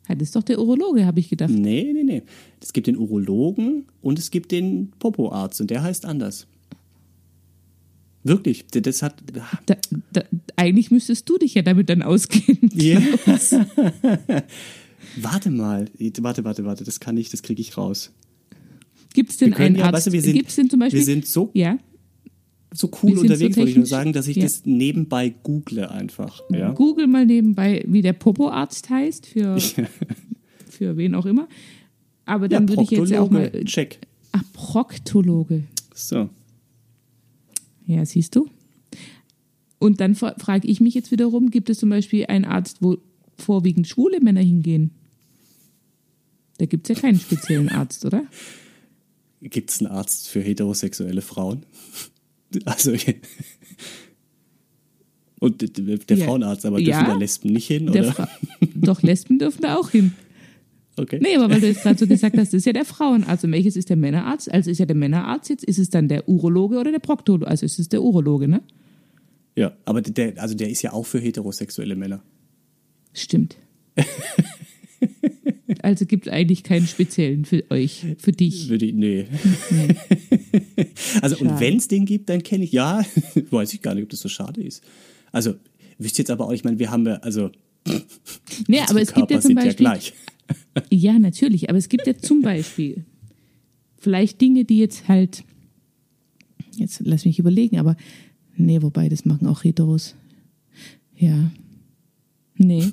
[0.07, 1.51] Das ist doch der Urologe, habe ich gedacht.
[1.51, 2.23] Nee, nee, nee.
[2.61, 6.47] Es gibt den Urologen und es gibt den Popoarzt und der heißt anders.
[8.23, 9.15] Wirklich, das hat.
[9.65, 9.77] Da,
[10.11, 10.23] da,
[10.55, 12.69] eigentlich müsstest du dich ja damit dann auskennen.
[12.73, 12.99] Ja.
[15.15, 15.85] warte mal,
[16.21, 18.11] warte, warte, warte, das kann ich, das kriege ich raus.
[19.13, 19.93] Gibt es denn können einen ja, Arzt?
[19.95, 20.99] weißt du, wir sind- Gibt's denn zum Beispiel?
[20.99, 21.77] wir sind so- Ja.
[22.71, 24.43] So cool sind so unterwegs, wollte ich nur sagen, dass ich ja.
[24.43, 26.41] das nebenbei google einfach.
[26.51, 26.71] Ja?
[26.71, 29.57] Google mal nebenbei, wie der Popo-Arzt heißt, für,
[30.69, 31.47] für wen auch immer.
[32.25, 33.49] Aber dann ja, würde ich jetzt ja auch mal.
[33.65, 33.99] Check.
[34.33, 35.63] Ach, Proktologe.
[35.95, 36.29] So.
[37.87, 38.47] Ja, siehst du?
[39.79, 42.97] Und dann fra- frage ich mich jetzt wiederum, gibt es zum Beispiel einen Arzt, wo
[43.35, 44.91] vorwiegend schwule Männer hingehen?
[46.59, 48.25] Da gibt es ja keinen speziellen Arzt, oder?
[49.41, 51.65] Gibt es einen Arzt für heterosexuelle Frauen?
[52.65, 52.93] Also.
[55.39, 56.25] Und der Ja.
[56.25, 57.03] Frauenarzt, aber dürfen Ja.
[57.05, 58.27] da Lesben nicht hin, Der oder?
[58.75, 60.11] Doch, Lesben dürfen da auch hin.
[60.97, 61.19] Okay.
[61.21, 63.45] Nee, aber weil du jetzt gerade so gesagt hast, das ist ja der Frauenarzt.
[63.45, 64.51] Und welches ist der Männerarzt?
[64.51, 67.47] Also ist ja der Männerarzt jetzt, ist es dann der Urologe oder der Proktologe?
[67.47, 68.61] Also ist es der Urologe, ne?
[69.55, 72.21] Ja, aber der, also der ist ja auch für heterosexuelle Männer.
[73.13, 73.55] Stimmt.
[75.81, 78.69] Also gibt es eigentlich keinen speziellen für euch, für dich.
[78.69, 79.25] Würde ich, nee.
[81.21, 83.03] also, und wenn es den gibt, dann kenne ich, ja,
[83.51, 84.83] weiß ich gar nicht, ob das so schade ist.
[85.31, 85.55] Also,
[85.97, 87.51] wüsste jetzt aber auch ich meine, wir haben ja, also,
[88.67, 89.85] Nee, aber es gibt ja Körper zum sind Beispiel.
[89.85, 90.13] ja gleich.
[90.89, 93.05] Ja, natürlich, aber es gibt ja zum Beispiel
[93.97, 95.43] vielleicht Dinge, die jetzt halt.
[96.75, 97.95] Jetzt lass mich überlegen, aber.
[98.55, 100.15] Nee, wobei, das machen auch Heteros.
[101.15, 101.51] Ja.
[102.55, 102.91] Nee.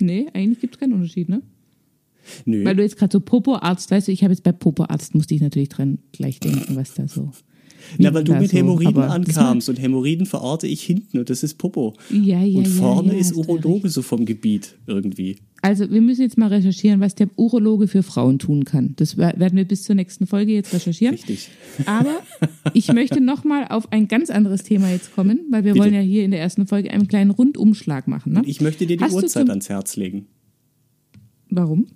[0.00, 1.42] Nee, eigentlich gibt es keinen Unterschied, ne?
[2.44, 2.64] Nö.
[2.64, 5.40] Weil du jetzt gerade so Popo-Arzt, weißt du, ich habe jetzt bei Popo-Arzt, musste ich
[5.40, 7.30] natürlich dran gleich denken, was da so.
[7.98, 11.42] Na, weil du mit so- Hämorrhoiden das ankamst und Hämorrhoiden verorte ich hinten und das
[11.42, 11.92] ist Popo.
[12.10, 15.36] Ja, ja, und ja, vorne ja, ist hast du Urologe so vom Gebiet irgendwie.
[15.60, 18.94] Also wir müssen jetzt mal recherchieren, was der Urologe für Frauen tun kann.
[18.96, 21.14] Das wer- werden wir bis zur nächsten Folge jetzt recherchieren.
[21.14, 21.50] Richtig.
[21.84, 22.16] Aber
[22.72, 25.84] ich möchte nochmal auf ein ganz anderes Thema jetzt kommen, weil wir Bitte.
[25.84, 28.32] wollen ja hier in der ersten Folge einen kleinen Rundumschlag machen.
[28.32, 28.42] Ne?
[28.46, 30.26] Ich möchte dir die Hast Uhrzeit ans Herz legen.
[31.50, 31.86] Warum?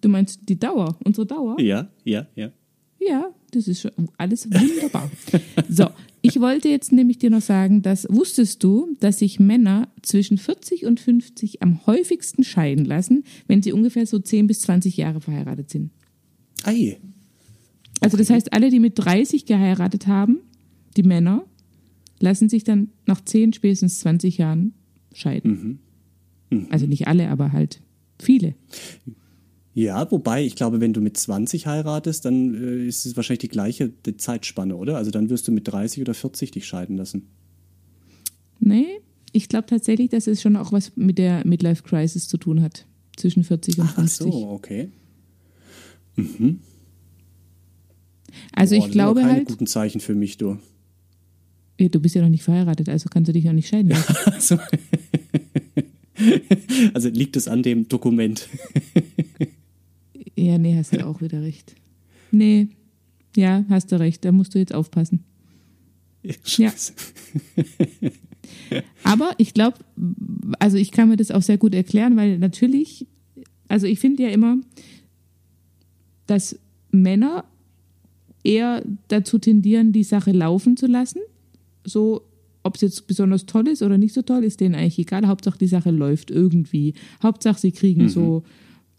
[0.00, 1.58] Du meinst die Dauer, unsere Dauer?
[1.60, 2.52] Ja, ja, ja.
[3.00, 5.10] Ja, das ist schon alles wunderbar.
[5.68, 5.88] So,
[6.22, 10.86] ich wollte jetzt nämlich dir noch sagen, dass wusstest du, dass sich Männer zwischen 40
[10.86, 15.70] und 50 am häufigsten scheiden lassen, wenn sie ungefähr so 10 bis 20 Jahre verheiratet
[15.70, 15.90] sind?
[16.62, 16.98] Ei.
[18.00, 20.40] Also das heißt, alle, die mit 30 geheiratet haben,
[20.96, 21.44] die Männer,
[22.20, 24.74] lassen sich dann nach 10, spätestens 20 Jahren
[25.12, 25.78] scheiden.
[26.70, 27.80] Also nicht alle, aber halt
[28.18, 28.54] viele.
[29.74, 33.48] Ja, wobei, ich glaube, wenn du mit 20 heiratest, dann äh, ist es wahrscheinlich die
[33.48, 34.96] gleiche die Zeitspanne, oder?
[34.96, 37.26] Also dann wirst du mit 30 oder 40 dich scheiden lassen.
[38.60, 38.86] Nee,
[39.32, 42.86] ich glaube tatsächlich, dass es schon auch was mit der Midlife Crisis zu tun hat.
[43.16, 44.32] Zwischen 40 und Ach 50.
[44.32, 44.90] so, okay.
[48.52, 50.58] Also Boah, ich das glaube keine halt, guten Zeichen für mich, du.
[51.80, 54.14] Ja, du bist ja noch nicht verheiratet, also kannst du dich auch nicht scheiden lassen.
[54.26, 54.58] Also,
[56.94, 58.48] also liegt es an dem Dokument.
[60.36, 61.74] Ja, nee, hast du auch wieder recht.
[62.30, 62.68] Nee,
[63.36, 65.24] ja, hast du recht, da musst du jetzt aufpassen.
[66.44, 66.92] Scheiße.
[69.02, 69.78] Aber ich glaube,
[70.58, 73.06] also ich kann mir das auch sehr gut erklären, weil natürlich,
[73.68, 74.58] also ich finde ja immer,
[76.26, 76.58] dass
[76.90, 77.44] Männer
[78.42, 81.20] eher dazu tendieren, die Sache laufen zu lassen.
[81.84, 82.22] So,
[82.62, 85.26] ob es jetzt besonders toll ist oder nicht so toll, ist denen eigentlich egal.
[85.26, 86.94] Hauptsache die Sache läuft irgendwie.
[87.22, 88.42] Hauptsache sie kriegen so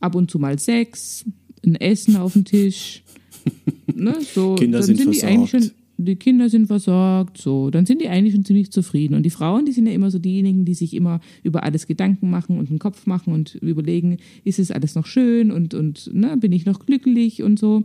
[0.06, 1.26] ab und zu mal Sex,
[1.65, 3.04] ein Essen auf den Tisch.
[3.94, 7.86] ne, so, Kinder dann sind sind die eigentlich schon die Kinder sind versorgt, so, dann
[7.86, 9.15] sind die eigentlich schon ziemlich zufrieden.
[9.15, 12.30] Und die Frauen, die sind ja immer so diejenigen, die sich immer über alles Gedanken
[12.30, 16.36] machen und einen Kopf machen und überlegen, ist es alles noch schön und, und ne,
[16.38, 17.84] bin ich noch glücklich und so.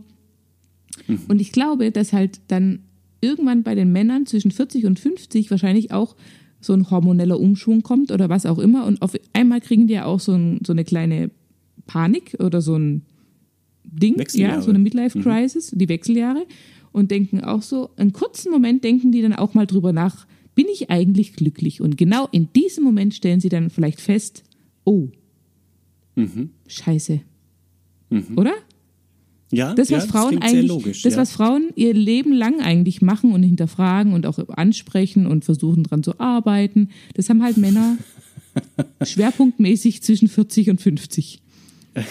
[1.29, 2.79] Und ich glaube, dass halt dann
[3.21, 6.15] irgendwann bei den Männern zwischen 40 und 50 wahrscheinlich auch
[6.59, 8.85] so ein hormoneller Umschwung kommt oder was auch immer.
[8.85, 11.31] Und auf einmal kriegen die ja auch so, ein, so eine kleine
[11.91, 13.03] Panik oder so ein
[13.83, 16.45] Ding, ja, so eine Midlife-Crisis, die Wechseljahre.
[16.93, 20.25] Und denken auch so, einen kurzen Moment denken die dann auch mal drüber nach,
[20.55, 21.81] bin ich eigentlich glücklich?
[21.81, 24.43] Und genau in diesem Moment stellen sie dann vielleicht fest,
[24.85, 25.09] oh,
[26.67, 27.21] scheiße.
[28.37, 28.53] Oder?
[29.51, 31.01] Ja, Das, was ja, Frauen sehr eigentlich, logisch.
[31.01, 31.19] das, ja.
[31.19, 36.03] was Frauen ihr Leben lang eigentlich machen und hinterfragen und auch ansprechen und versuchen dran
[36.03, 37.97] zu arbeiten, das haben halt Männer
[39.03, 41.41] schwerpunktmäßig zwischen 40 und 50.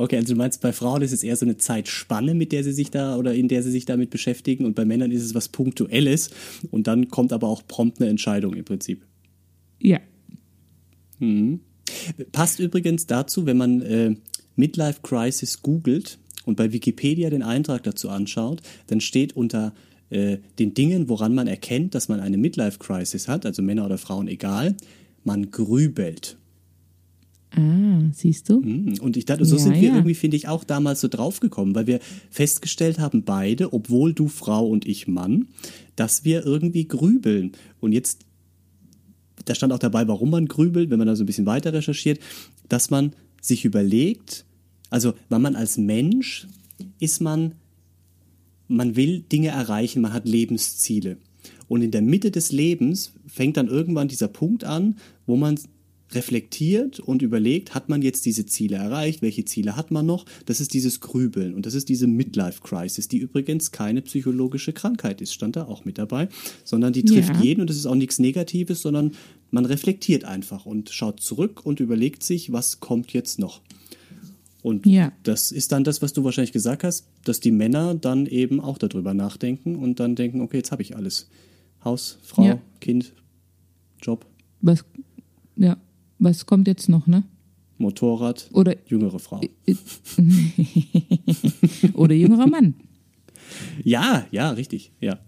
[0.00, 2.72] Okay, also du meinst, bei Frauen ist es eher so eine Zeitspanne, mit der sie
[2.72, 5.50] sich da oder in der sie sich damit beschäftigen und bei Männern ist es was
[5.50, 6.30] Punktuelles
[6.70, 9.04] und dann kommt aber auch prompt eine Entscheidung im Prinzip.
[9.78, 10.00] Ja.
[12.32, 14.14] Passt übrigens dazu, wenn man äh,
[14.56, 19.74] Midlife Crisis googelt und bei Wikipedia den Eintrag dazu anschaut, dann steht unter
[20.08, 23.98] äh, den Dingen, woran man erkennt, dass man eine Midlife Crisis hat, also Männer oder
[23.98, 24.78] Frauen egal,
[25.24, 26.38] man grübelt.
[27.56, 28.60] Ah, siehst du?
[28.60, 28.98] Mhm.
[29.00, 29.94] Und ich dachte, so Ja, sind wir ja.
[29.94, 34.66] irgendwie, finde ich, auch damals so draufgekommen, weil wir festgestellt haben, beide, obwohl du Frau
[34.68, 35.48] und ich Mann,
[35.96, 37.52] dass wir irgendwie grübeln.
[37.80, 38.24] Und jetzt,
[39.44, 42.20] da stand auch dabei, warum man grübelt, wenn man da so ein bisschen weiter recherchiert,
[42.68, 44.44] dass man sich überlegt,
[44.90, 46.46] also weil man als Mensch
[47.00, 47.54] ist man,
[48.68, 51.16] man will Dinge erreichen, man hat Lebensziele.
[51.66, 55.58] Und in der Mitte des Lebens fängt dann irgendwann dieser Punkt an, wo man
[56.12, 60.24] reflektiert und überlegt, hat man jetzt diese Ziele erreicht, welche Ziele hat man noch?
[60.46, 65.20] Das ist dieses Grübeln und das ist diese Midlife Crisis, die übrigens keine psychologische Krankheit
[65.20, 66.28] ist, stand da auch mit dabei,
[66.64, 67.42] sondern die trifft Ja.
[67.42, 69.12] jeden und das ist auch nichts Negatives, sondern
[69.50, 73.60] man reflektiert einfach und schaut zurück und überlegt sich, was kommt jetzt noch.
[74.62, 75.12] Und Ja.
[75.22, 78.76] das ist dann das, was du wahrscheinlich gesagt hast, dass die Männer dann eben auch
[78.78, 81.28] darüber nachdenken und dann denken, okay, jetzt habe ich alles.
[81.82, 82.60] Haus, Frau, Ja.
[82.80, 83.12] Kind,
[84.02, 84.26] Job,
[84.60, 84.84] Was,
[85.56, 85.78] ja,
[86.20, 87.24] was kommt jetzt noch, ne?
[87.78, 89.40] Motorrad, Oder, jüngere Frau.
[91.94, 92.74] oder jüngerer Mann.
[93.82, 95.18] Ja, ja, richtig, ja.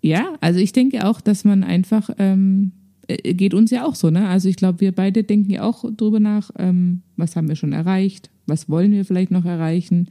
[0.00, 2.72] Ja, also ich denke auch, dass man einfach, ähm,
[3.08, 4.28] äh, geht uns ja auch so, ne?
[4.28, 7.72] Also ich glaube, wir beide denken ja auch drüber nach, ähm, was haben wir schon
[7.72, 10.08] erreicht, was wollen wir vielleicht noch erreichen.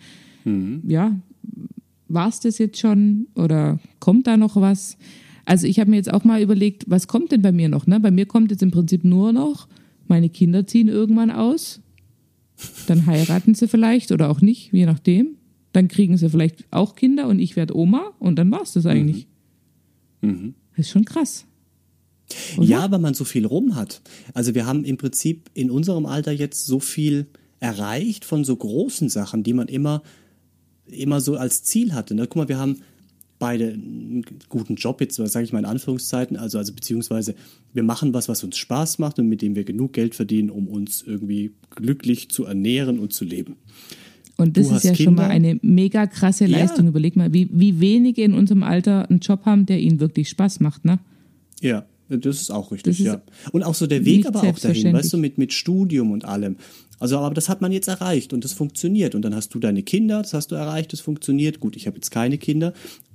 [0.86, 1.17] Ja,
[2.09, 4.97] war es das jetzt schon oder kommt da noch was?
[5.45, 7.88] Also ich habe mir jetzt auch mal überlegt, was kommt denn bei mir noch?
[7.88, 7.99] Ne?
[7.99, 9.67] Bei mir kommt jetzt im Prinzip nur noch,
[10.08, 11.82] meine Kinder ziehen irgendwann aus,
[12.88, 15.36] dann heiraten sie vielleicht oder auch nicht, je nachdem.
[15.73, 18.86] Dann kriegen sie vielleicht auch Kinder und ich werde Oma und dann war es das
[18.86, 19.27] eigentlich.
[20.21, 21.45] Das ist schon krass.
[22.58, 22.67] Oder?
[22.67, 24.01] Ja, weil man so viel rum hat.
[24.34, 27.27] Also wir haben im Prinzip in unserem Alter jetzt so viel
[27.60, 30.03] erreicht von so großen Sachen, die man immer,
[30.86, 32.15] immer so als Ziel hatte.
[32.15, 32.27] Ne?
[32.27, 32.82] Guck mal, wir haben
[33.43, 37.36] beide einen guten Job, jetzt sage ich mal in Anführungszeiten, also, also beziehungsweise
[37.73, 40.69] wir machen was, was uns Spaß macht und mit dem wir genug Geld verdienen, um
[40.69, 43.58] uns irgendwie glücklich zu ernähren und zu leben.
[44.38, 45.49] Und das Du ist ja schon mal Kinder?
[45.49, 46.60] eine mega krasse Ja.
[46.60, 46.88] Leistung.
[46.88, 50.62] Überleg mal, wie, wie wenige in unserem Alter einen Job haben, der ihnen wirklich Spaß
[50.62, 50.99] macht, ne?
[51.60, 53.21] Ja, das ist auch richtig, ist ja.
[53.51, 56.56] Und auch so der Weg aber auch dahin, weißt du, mit, mit Studium und allem.
[56.97, 59.15] Also, aber das hat man jetzt erreicht und das funktioniert.
[59.15, 61.60] Und dann hast du deine Kinder, das hast du erreicht, das funktioniert.
[61.60, 62.73] Gut, ich habe jetzt keine Kinder,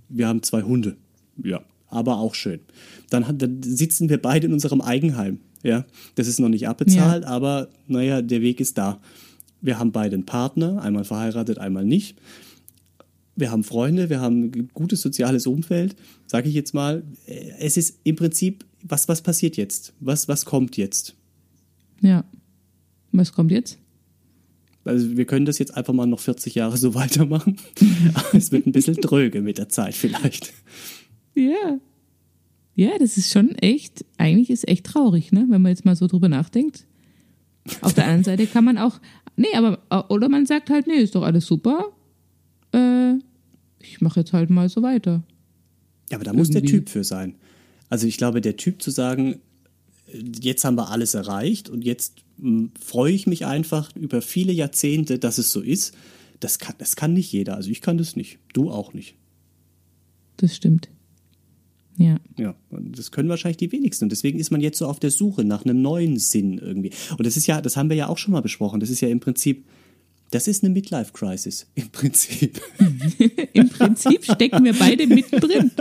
[0.08, 0.96] wir haben zwei Hunde.
[1.42, 2.60] Ja, aber auch schön.
[3.10, 5.40] Dann, dann sitzen wir beide in unserem Eigenheim.
[5.62, 9.00] Ja, das ist noch nicht abbezahlt, aber naja, der Weg ist da.
[9.60, 12.16] Wir haben beide einen Partner, einmal verheiratet, einmal nicht
[13.38, 15.94] wir haben Freunde, wir haben ein gutes soziales Umfeld,
[16.26, 17.04] sage ich jetzt mal.
[17.58, 19.94] Es ist im Prinzip, was, was passiert jetzt?
[20.00, 21.14] Was, was kommt jetzt?
[22.00, 22.24] Ja.
[23.12, 23.78] Was kommt jetzt?
[24.88, 27.59] Also wir können das jetzt einfach mal noch 40 Jahre so weitermachen.
[28.14, 30.55] Aber es wird ein bisschen dröge mit der Zeit vielleicht.
[31.35, 31.79] Ja.
[32.74, 35.46] Ja, das ist schon echt, eigentlich ist echt traurig, ne?
[35.48, 36.87] Wenn man jetzt mal so drüber nachdenkt.
[37.83, 39.01] Auf der anderen Seite kann man auch,
[39.37, 41.92] nee, aber, oder man sagt halt, nee, ist doch alles super.
[42.72, 43.14] Äh,
[43.81, 45.22] ich mache jetzt halt mal so weiter.
[46.09, 46.79] Ja, aber da muss der Irgendwie.
[46.79, 47.35] Typ für sein.
[47.90, 49.40] Also ich glaube, der Typ zu sagen,
[50.40, 52.22] jetzt haben wir alles erreicht und jetzt
[52.81, 55.94] freue ich mich einfach über viele Jahrzehnte, dass es so ist,
[56.40, 57.57] das kann, das kann nicht jeder.
[57.57, 58.38] Also ich kann das nicht.
[58.53, 59.16] Du auch nicht.
[60.37, 60.88] Das stimmt.
[61.96, 62.20] Ja.
[62.38, 64.05] Ja, und das können wahrscheinlich die wenigsten.
[64.05, 66.92] Und deswegen ist man jetzt so auf der Suche nach einem neuen Sinn irgendwie.
[67.16, 68.79] Und das ist ja, das haben wir ja auch schon mal besprochen.
[68.79, 69.66] Das ist ja im Prinzip,
[70.31, 71.66] das ist eine Midlife-Crisis.
[71.74, 72.61] Im Prinzip.
[73.53, 75.72] Im Prinzip stecken wir beide mittendrin.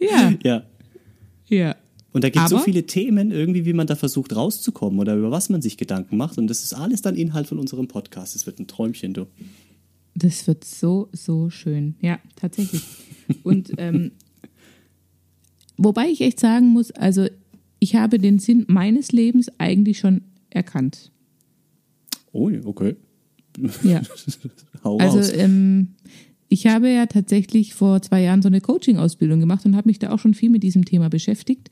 [0.00, 0.66] Ja, ja.
[1.48, 1.76] ja.
[2.12, 5.30] Und da gibt es so viele Themen irgendwie, wie man da versucht rauszukommen oder über
[5.30, 6.36] was man sich Gedanken macht.
[6.36, 8.36] Und das ist alles dann Inhalt von unserem Podcast.
[8.36, 9.26] Es wird ein Träumchen, du.
[10.14, 11.94] Das wird so, so schön.
[12.00, 12.82] Ja, tatsächlich.
[13.42, 14.12] Und ähm,
[15.78, 17.26] wobei ich echt sagen muss, also
[17.78, 21.10] ich habe den Sinn meines Lebens eigentlich schon erkannt.
[22.32, 22.96] Oh, okay.
[23.82, 24.02] Ja.
[24.84, 25.94] Also ähm,
[26.48, 30.10] ich habe ja tatsächlich vor zwei Jahren so eine Coaching-Ausbildung gemacht und habe mich da
[30.10, 31.70] auch schon viel mit diesem Thema beschäftigt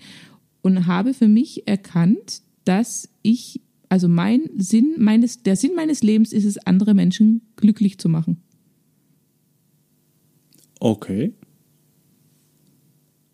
[0.63, 6.33] und habe für mich erkannt, dass ich, also mein Sinn meines, der Sinn meines Lebens
[6.33, 8.43] ist es, andere Menschen glücklich zu machen.
[10.81, 11.33] Okay.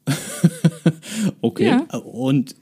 [1.41, 1.67] okay.
[1.67, 1.81] Ja.
[1.99, 2.55] Und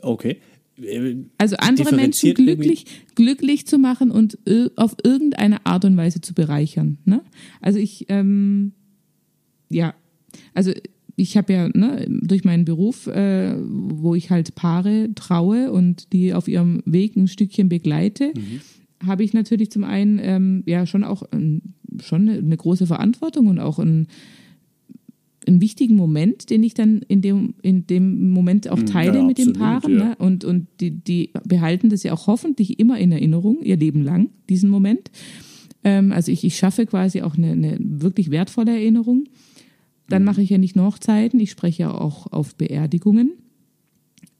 [0.00, 0.40] okay.
[0.80, 5.96] Äh, Also andere Menschen irgendwie- glücklich, glücklich zu machen und ir- auf irgendeine Art und
[5.96, 6.98] Weise zu bereichern.
[7.04, 7.22] Ne?
[7.60, 8.72] Also ich, ähm,
[9.68, 9.94] ja,
[10.54, 10.72] also
[11.20, 16.32] ich habe ja ne, durch meinen Beruf, äh, wo ich halt Paare traue und die
[16.32, 18.32] auf ihrem Weg ein Stückchen begleite,
[19.04, 21.60] habe ich natürlich zum einen ähm, ja schon auch ähm,
[22.02, 24.06] schon eine, große Verantwortung und auch ein
[25.46, 29.38] einen wichtigen Moment, den ich dann in dem, in dem Moment auch teile Ja, mit
[29.38, 29.98] den Paaren.
[29.98, 30.04] ja.
[30.10, 30.16] Ne?
[30.18, 34.28] Und, und die, die behalten das ja auch hoffentlich immer in Erinnerung, ihr Leben lang,
[34.50, 35.10] diesen Moment.
[35.82, 39.24] Ähm, also ich, ich schaffe quasi auch eine, eine wirklich wertvolle Erinnerung.
[40.10, 43.32] Dann mache ich ja nicht nur Hochzeiten, ich spreche ja auch auf Beerdigungen.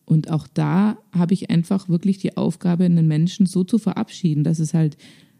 [0.04, 4.58] Und auch da habe ich einfach wirklich die Aufgabe, einen Menschen so zu verabschieden, dass
[4.58, 4.96] es halt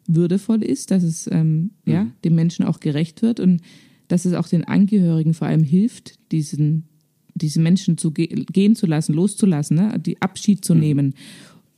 [0.07, 3.63] würdevoll ist, dass es ähm, ja, dem Menschen auch gerecht wird und
[4.09, 6.85] dass es auch den Angehörigen vor allem hilft, diesen,
[7.35, 9.99] diesen Menschen zu ge gehen zu lassen, loszulassen, ne?
[9.99, 11.15] die Abschied zu nehmen.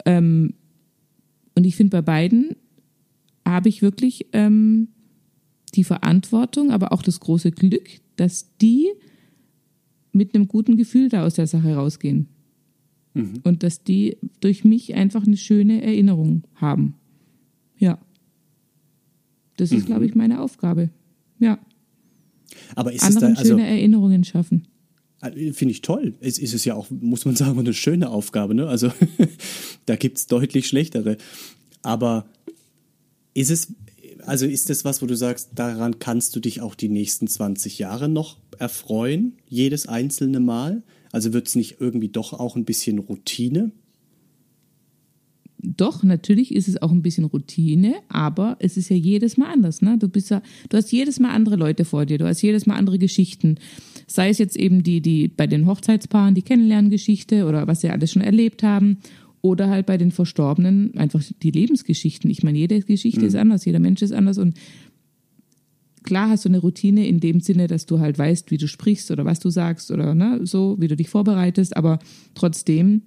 [0.05, 0.55] Ähm,
[1.55, 2.57] und ich finde, bei beiden
[3.47, 4.89] habe ich wirklich ähm,
[5.75, 7.89] die Verantwortung, aber auch das große Glück,
[8.23, 8.89] dass die
[10.13, 12.29] mit einem guten Gefühl da aus der Sache rausgehen.
[13.43, 16.95] Und dass die durch mich einfach eine schöne Erinnerung haben.
[17.79, 17.99] Ja.
[19.57, 20.91] Das ist, glaube ich, meine Aufgabe.
[21.41, 21.59] Ja.
[22.77, 24.69] Aber ist es Anderen da, also schöne Erinnerungen schaffen.
[25.21, 26.15] äh, finde ich toll.
[26.21, 28.55] Es ist es ja auch, muss man sagen, eine schöne Aufgabe.
[28.55, 28.69] Ne?
[28.69, 28.93] Also
[29.87, 31.17] da gibt es deutlich schlechtere.
[31.83, 32.27] Aber
[33.35, 33.75] ist es,
[34.27, 37.79] also ist das was, wo du sagst, daran kannst du dich auch die nächsten 20
[37.79, 40.83] Jahre noch erfreuen, jedes einzelne Mal?
[41.11, 43.73] Also wird es nicht irgendwie doch auch ein bisschen Routine?
[45.65, 49.81] Doch, natürlich ist es auch ein bisschen Routine, aber es ist ja jedes Mal anders.
[49.81, 49.97] Ne?
[49.97, 52.75] Du bist ja, du hast jedes Mal andere Leute vor dir, du hast jedes Mal
[52.75, 53.59] andere Geschichten.
[54.09, 58.11] Sei es jetzt eben die, die bei den Hochzeitspaaren die Kennenlerngeschichte oder was sie alles
[58.11, 58.99] schon erlebt haben,
[59.43, 62.31] oder halt bei den Verstorbenen einfach die Lebensgeschichten.
[62.31, 64.57] Ich meine, jede Geschichte ist anders, jeder Mensch ist anders und
[66.05, 69.11] klar hast du eine Routine in dem Sinne, dass du halt weißt, wie du sprichst
[69.11, 71.99] oder was du sagst oder ne, so, wie du dich vorbereitest, aber
[72.35, 73.03] trotzdem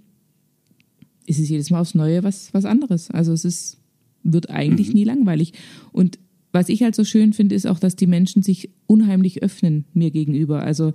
[1.25, 3.09] ist es jedes Mal aufs Neue was, was anderes.
[3.09, 3.77] Also es ist,
[4.23, 5.53] wird eigentlich nie langweilig.
[5.91, 6.19] Und
[6.51, 10.11] was ich halt so schön finde, ist auch, dass die Menschen sich unheimlich öffnen mir
[10.11, 10.61] gegenüber.
[10.61, 10.93] Also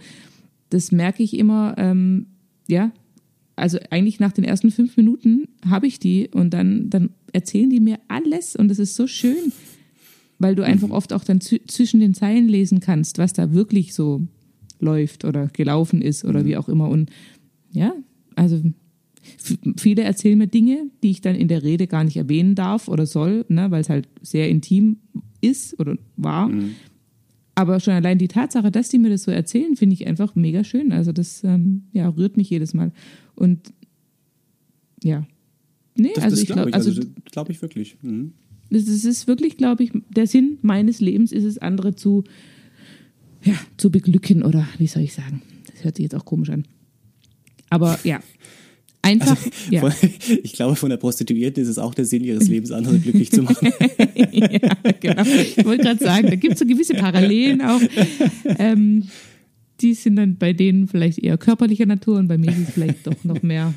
[0.70, 2.26] das merke ich immer, ähm,
[2.68, 2.92] ja,
[3.60, 7.80] also eigentlich nach den ersten fünf Minuten habe ich die und dann, dann erzählen die
[7.80, 9.52] mir alles und das ist so schön,
[10.38, 13.94] weil du einfach oft auch dann zw- zwischen den Zeilen lesen kannst, was da wirklich
[13.94, 14.22] so
[14.80, 16.88] läuft oder gelaufen ist oder wie auch immer.
[16.88, 17.10] Und
[17.70, 17.92] ja,
[18.34, 18.60] also
[19.76, 23.06] viele erzählen mir Dinge, die ich dann in der Rede gar nicht erwähnen darf oder
[23.06, 24.96] soll, ne, weil es halt sehr intim
[25.42, 26.50] ist oder war.
[27.60, 30.64] Aber schon allein die Tatsache, dass die mir das so erzählen, finde ich einfach mega
[30.64, 30.92] schön.
[30.92, 32.90] Also das ähm, ja, rührt mich jedes Mal.
[33.34, 33.74] Und
[35.04, 35.26] ja.
[35.94, 37.98] Nee, Das, also das ich glaube ich, also, also, das glaube ich wirklich.
[38.00, 38.32] Mhm.
[38.70, 42.24] das ist, es ist wirklich, glaube ich, der Sinn meines Lebens ist es, andere zu,
[43.44, 45.42] ja, zu beglücken oder wie soll ich sagen?
[45.70, 46.64] Das hört sich jetzt auch komisch an.
[47.68, 48.20] Aber ja,
[49.02, 49.36] einfach,
[49.70, 49.80] ja.
[49.80, 49.92] Von,
[50.42, 53.42] ich glaube, von der Prostituierten ist es auch der Sinn ihres Lebens, andere glücklich zu
[53.42, 53.68] machen.
[54.14, 55.22] ja, genau.
[55.24, 57.80] Ich wollte gerade sagen, da gibt es so gewisse Parallelen auch.
[58.58, 59.04] Ähm,
[59.80, 63.06] die sind dann bei denen vielleicht eher körperlicher Natur und bei mir ist es vielleicht
[63.06, 63.72] doch noch mehr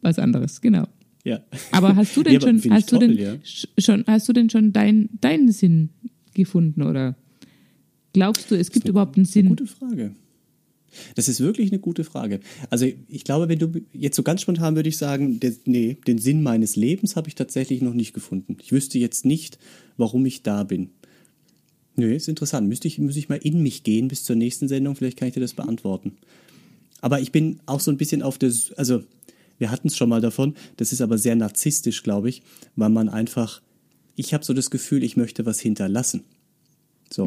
[0.00, 0.86] was anderes, genau.
[1.24, 1.40] ja.
[1.72, 3.32] Aber hast du denn Ja, schon, hast du toll, denn ja.
[3.44, 5.90] sch- schon, hast du denn schon dein, deinen Sinn
[6.32, 7.16] gefunden oder
[8.12, 9.48] glaubst du, es gibt überhaupt einen Sinn?
[9.48, 10.12] Gute Frage.
[11.14, 12.40] Das ist wirklich eine gute Frage.
[12.70, 16.18] Also ich glaube, wenn du jetzt so ganz spontan würde ich sagen, der, nee, den
[16.18, 18.56] Sinn meines Lebens habe ich tatsächlich noch nicht gefunden.
[18.60, 19.58] Ich wüsste jetzt nicht,
[19.96, 20.90] warum ich da bin.
[21.96, 22.68] Nö, ist interessant.
[22.68, 25.34] Müsste ich, müsste ich mal in mich gehen bis zur nächsten Sendung, vielleicht kann ich
[25.34, 26.12] dir das beantworten.
[27.00, 29.02] Aber ich bin auch so ein bisschen auf der, also
[29.58, 32.42] wir hatten es schon mal davon, das ist aber sehr narzisstisch, glaube ich,
[32.76, 33.60] weil man einfach,
[34.16, 36.24] ich habe so das Gefühl, ich möchte was hinterlassen.
[37.12, 37.26] So.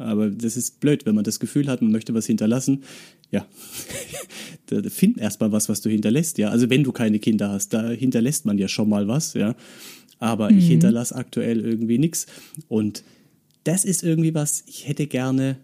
[0.00, 2.82] Aber das ist blöd, wenn man das Gefühl hat, man möchte was hinterlassen.
[3.30, 3.46] Ja,
[4.88, 6.48] find erstmal was, was du hinterlässt, ja.
[6.50, 9.54] Also wenn du keine Kinder hast, da hinterlässt man ja schon mal was, ja.
[10.18, 12.26] Aber ich hinterlasse aktuell irgendwie nichts.
[12.68, 13.04] Und
[13.64, 15.56] das ist irgendwie was, ich hätte gerne,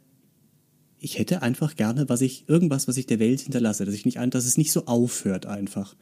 [0.99, 4.19] ich hätte einfach gerne, was ich, irgendwas, was ich der Welt hinterlasse, dass ich nicht
[4.19, 5.95] ein, dass es nicht so aufhört einfach.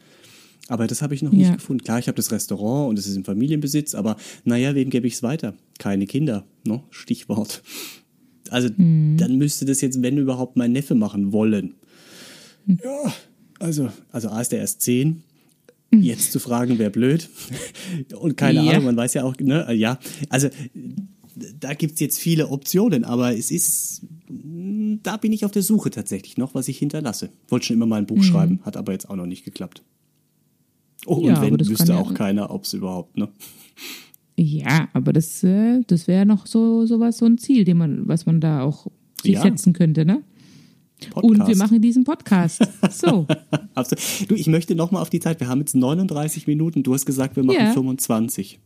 [0.69, 1.39] Aber das habe ich noch Ja.
[1.39, 1.83] nicht gefunden.
[1.85, 5.15] Klar, ich habe das Restaurant und es ist im Familienbesitz, aber naja, wem gebe ich
[5.15, 5.55] es weiter?
[5.79, 6.83] Keine Kinder, ne?
[6.91, 7.63] Stichwort.
[8.51, 11.75] Also dann müsste das jetzt, wenn überhaupt, mein Neffe machen wollen.
[12.67, 13.13] Ja,
[13.59, 15.23] also, also A ist der erst zehn.
[15.93, 17.29] Jetzt zu fragen, wäre blöd.
[18.19, 18.73] Und keine Ja.
[18.73, 20.49] Ahnung, man weiß ja auch, ne, ja, also
[21.61, 24.03] da gibt's jetzt viele Optionen, aber es ist,
[25.03, 27.31] da bin ich auf der Suche tatsächlich noch, was ich hinterlasse.
[27.49, 29.83] Wollte schon immer mal ein Buch schreiben, hat aber jetzt auch noch nicht geklappt.
[31.07, 33.29] Oh, Ja, und wenn, wüsste auch keiner, ob's überhaupt, ne?
[34.37, 38.27] Ja, aber das, äh, das wäre noch so sowas, so ein Ziel, den man, was
[38.27, 38.87] man da auch
[39.23, 39.43] sich Ja.
[39.43, 40.23] setzen könnte, ne?
[41.15, 42.61] Und wir machen diesen Podcast.
[42.91, 43.27] So.
[43.75, 44.31] Absolut.
[44.31, 45.41] Du, ich möchte noch mal auf die Zeit.
[45.41, 46.83] Wir haben jetzt 39 Minuten.
[46.83, 47.73] Du hast gesagt, wir machen Ja.
[47.73, 48.59] 25.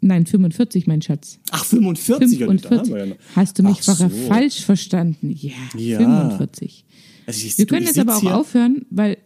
[0.00, 1.38] Nein, 45, mein Schatz.
[1.50, 2.38] Ach, 45?
[2.38, 2.94] Ja, da haben 45.
[2.94, 3.14] wir ja.
[3.36, 4.08] Hast du mich so.
[4.28, 5.30] falsch verstanden?
[5.30, 5.98] Ja, Ja.
[5.98, 6.84] 45.
[7.26, 9.16] Also Wir du, können jetzt aber auch aufhören, weil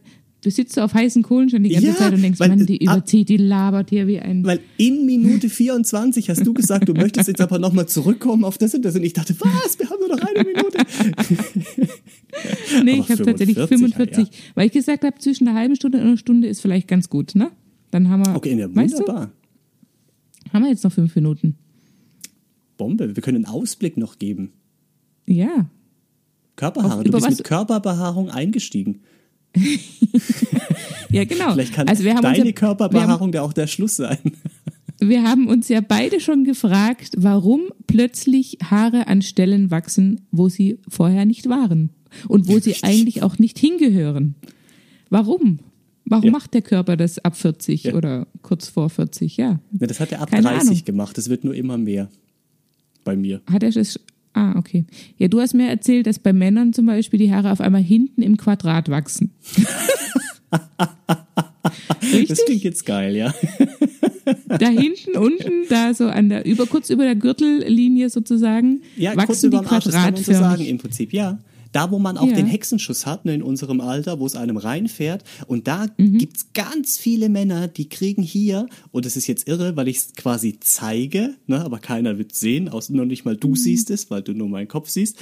[0.43, 2.67] du sitzt so auf heißen Kohlen schon die ganze Ja, Zeit und denkst, weil, Mann,
[2.67, 4.45] die überzieht, die labert hier wie ein.
[4.45, 8.75] Weil in Minute 24 hast du gesagt, du möchtest jetzt aber nochmal zurückkommen auf das
[8.75, 8.95] und das.
[8.95, 9.79] Und ich dachte, was?
[9.79, 10.79] Wir haben nur noch eine Minute.
[12.85, 14.35] nee, aber ich habe tatsächlich 45, 45, ja.
[14.55, 17.35] weil ich gesagt habe, zwischen einer halben Stunde und einer Stunde ist vielleicht ganz gut,
[17.35, 17.51] ne?
[17.91, 19.31] Dann haben wir, Okay, ja, weißt du, wunderbar.
[20.53, 21.57] haben wir jetzt noch fünf Minuten.
[22.77, 23.17] Bombe.
[23.17, 24.53] Wir können einen Ausblick noch geben.
[25.27, 25.69] Ja,
[26.57, 26.99] Körperhaare.
[26.99, 29.01] Auf- Du bist was- mit Körperbehaarung eingestiegen.
[31.11, 31.53] ja genau.
[31.53, 34.19] Vielleicht kann also wir haben deine ja, Körperbehaarung da auch der Schluss sein.
[35.01, 40.79] wir haben uns ja beide schon gefragt, warum plötzlich Haare an Stellen wachsen, wo sie
[40.89, 41.91] vorher nicht waren
[42.29, 44.35] und wo sie eigentlich auch nicht hingehören.
[45.11, 45.61] Warum?
[46.05, 46.31] Warum Ja.
[46.31, 47.95] macht der Körper das ab 40 Ja.
[47.95, 49.37] oder kurz vor 40?
[49.37, 49.61] Ja.
[49.79, 50.85] Ja, das hat er ab Keine 30 Ahnung.
[50.85, 51.19] gemacht.
[51.19, 52.09] Das wird nur immer mehr.
[53.05, 53.43] Bei mir.
[53.51, 54.01] Hat er das?
[54.33, 54.85] Ah, okay.
[55.19, 58.23] Ja, du hast mir erzählt, dass bei Männern zum Beispiel die Haare auf einmal hinten
[58.23, 59.33] im Quadrat wachsen.
[60.51, 62.39] Das Richtig?
[62.47, 63.35] klingt jetzt geil, ja.
[64.59, 69.29] Da hinten, unten, da so an der, über, kurz über der Gürtellinie sozusagen, Ja, kurz
[69.29, 70.69] wachsen über die das quadratförmig.
[70.69, 71.39] im Prinzip, ja.
[71.73, 72.35] Da, wo man auch Ja.
[72.35, 75.23] den Hexenschuss hat, ne, in unserem Alter, wo es einem reinfährt.
[75.49, 76.17] Und da Mhm.
[76.17, 80.13] gibt's ganz viele Männer, die kriegen hier, und das ist jetzt irre, weil ich es
[80.15, 83.41] quasi zeige, ne, aber keiner wird sehen, außer nur nicht mal Mhm.
[83.41, 85.17] du siehst es, weil du nur meinen Kopf siehst.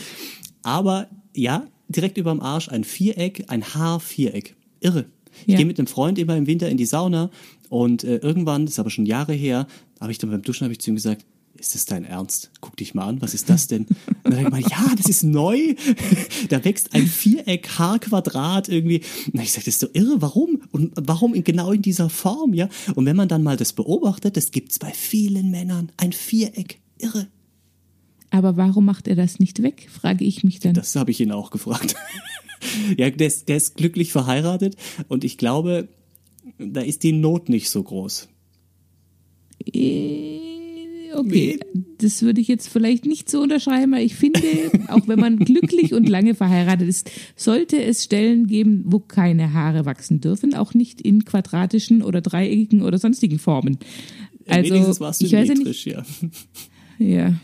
[0.62, 4.54] Aber ja, direkt über dem Arsch ein Viereck, ein Haarviereck.
[4.80, 5.06] Irre.
[5.42, 5.56] Ich Ja.
[5.58, 7.30] gehe mit einem Freund immer im Winter in die Sauna
[7.68, 9.66] und äh, irgendwann, das ist aber schon Jahre her,
[10.00, 11.24] habe ich dann beim Duschen habe ich zu ihm gesagt,
[11.58, 12.50] ist das dein Ernst?
[12.60, 13.86] Guck dich mal an, was ist das denn?
[14.24, 15.74] Und dann habe ich mal, ja, das ist neu.
[16.50, 19.00] da wächst ein Viereck, Haarquadrat irgendwie.
[19.32, 20.60] Und ich sage, das ist doch irre, warum?
[20.70, 22.68] Und warum in, genau in dieser Form, ja?
[22.94, 27.26] Und wenn man dann mal das beobachtet, das gibt's bei vielen Männern, ein Viereck, irre.
[28.28, 30.74] Aber warum macht er das nicht weg, frage ich mich dann.
[30.74, 31.94] Das habe ich ihn auch gefragt.
[32.96, 34.76] ja, der ist, der ist glücklich verheiratet
[35.08, 35.88] und ich glaube,
[36.58, 38.28] da ist die Not nicht so groß.
[39.72, 40.40] Äh,
[41.14, 41.58] Okay,
[41.96, 44.42] das würde ich jetzt vielleicht nicht so unterschreiben, aber ich finde,
[44.88, 49.86] auch wenn man glücklich und lange verheiratet ist, sollte es Stellen geben, wo keine Haare
[49.86, 53.78] wachsen dürfen, auch nicht in quadratischen oder dreieckigen oder sonstigen Formen.
[54.46, 56.04] Also, Wenigstens warst du ich weiß ja nicht, ja.
[56.98, 57.34] ja.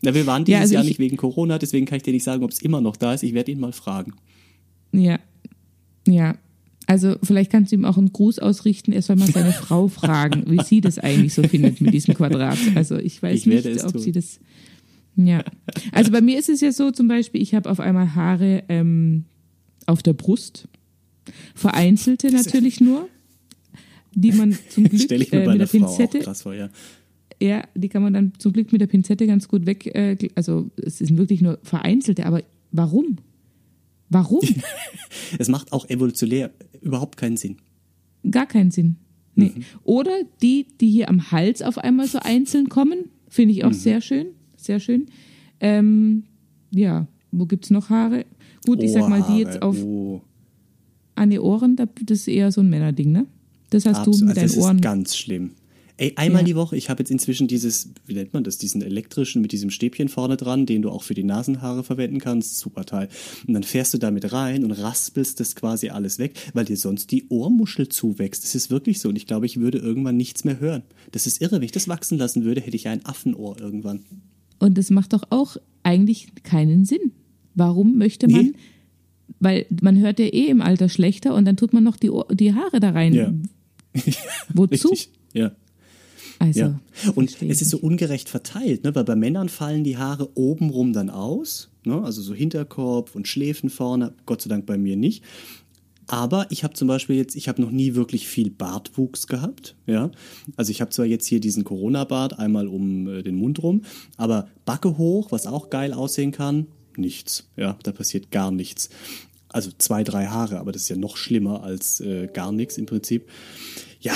[0.00, 2.14] Na, wir waren dieses Ja, also Jahr ich- nicht wegen Corona, deswegen kann ich dir
[2.14, 3.24] nicht sagen, ob es immer noch da ist.
[3.24, 4.14] Ich werde ihn mal fragen.
[4.92, 5.18] Ja,
[6.06, 6.36] ja.
[6.86, 8.92] Also vielleicht kannst du ihm auch einen Gruß ausrichten.
[8.92, 12.58] Er soll mal seine Frau fragen, wie sie das eigentlich so findet mit diesem Quadrat.
[12.74, 14.00] Also ich weiß Ich nicht, ob tun.
[14.00, 14.40] sie das.
[15.16, 15.44] Ja.
[15.92, 19.24] Also bei mir ist es ja so, zum Beispiel, ich habe auf einmal Haare ähm,
[19.86, 20.68] auf der Brust,
[21.54, 23.08] vereinzelte natürlich nur,
[24.14, 26.70] die man zum Glück ich mir äh, mit der Pinzette krass vor, ja.
[27.40, 29.86] ja, die kann man dann zum Glück mit der Pinzette ganz gut weg.
[29.94, 33.18] Äh, also es sind wirklich nur vereinzelte, aber warum?
[34.12, 34.40] Warum?
[35.38, 36.50] Es macht auch evolutionär
[36.82, 37.56] überhaupt keinen Sinn.
[38.30, 38.96] Gar keinen Sinn.
[39.34, 39.52] Nee.
[39.54, 39.64] Mhm.
[39.84, 43.74] Oder die, die hier am Hals auf einmal so einzeln kommen, finde ich auch Mhm.
[43.74, 44.26] sehr schön.
[44.56, 45.06] Sehr schön.
[45.60, 46.24] Ähm,
[46.70, 48.26] ja, wo gibt's noch Haare?
[48.66, 50.20] Gut, ich sag mal, die jetzt auf Oh,
[51.14, 53.26] an die Ohren, da- das ist eher so ein Männerding, ne?
[53.70, 54.20] Das hast absolut.
[54.20, 54.76] du mit Also das deinen Ohren.
[54.76, 55.50] ist ganz schlimm.
[56.02, 56.46] Ey, einmal Ja.
[56.46, 59.70] die Woche, ich habe jetzt inzwischen dieses, wie nennt man das, diesen elektrischen mit diesem
[59.70, 62.58] Stäbchen vorne dran, den du auch für die Nasenhaare verwenden kannst.
[62.58, 63.08] Super Teil.
[63.46, 67.12] Und dann fährst du damit rein und raspelst das quasi alles weg, weil dir sonst
[67.12, 68.42] die Ohrmuschel zuwächst.
[68.42, 69.10] Das ist wirklich so.
[69.10, 70.82] Und ich glaube, ich würde irgendwann nichts mehr hören.
[71.12, 71.56] Das ist irre.
[71.56, 74.00] Wenn ich das wachsen lassen würde, hätte ich ein Affenohr irgendwann.
[74.58, 77.12] Und das macht doch auch eigentlich keinen Sinn.
[77.54, 78.52] Warum möchte man, Nee.
[79.38, 82.26] weil man hört ja eh im Alter schlechter und dann tut man noch die, Ohr,
[82.32, 83.14] die Haare da rein.
[83.14, 83.32] Ja.
[84.52, 84.88] Wozu?
[84.90, 85.10] Richtig.
[85.32, 85.52] Ja.
[86.42, 86.80] Also, Ja.
[87.14, 88.94] Und es ist so ungerecht verteilt, ne?
[88.94, 92.02] weil bei Männern fallen die Haare obenrum dann aus, ne?
[92.02, 95.22] also so Hinterkopf und Schläfen vorne, Gott sei Dank bei mir nicht.
[96.08, 100.10] Aber ich habe zum Beispiel jetzt, ich habe noch nie wirklich viel Bartwuchs gehabt, ja.
[100.56, 103.82] Also ich habe zwar jetzt hier diesen Corona-Bart einmal um äh, den Mund rum,
[104.16, 106.66] aber Backe hoch, was auch geil aussehen kann,
[106.96, 108.90] nichts, ja, da passiert gar nichts.
[109.48, 112.86] Also zwei, drei Haare, aber das ist ja noch schlimmer als äh, gar nichts im
[112.86, 113.28] Prinzip.
[114.00, 114.14] Ja,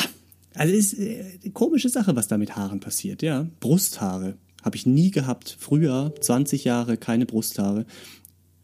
[0.57, 3.47] also es ist äh, eine komische Sache, was da mit Haaren passiert, ja.
[3.61, 5.57] Brusthaare habe ich nie gehabt.
[5.59, 7.87] Früher, 20 Jahre, keine Brusthaare.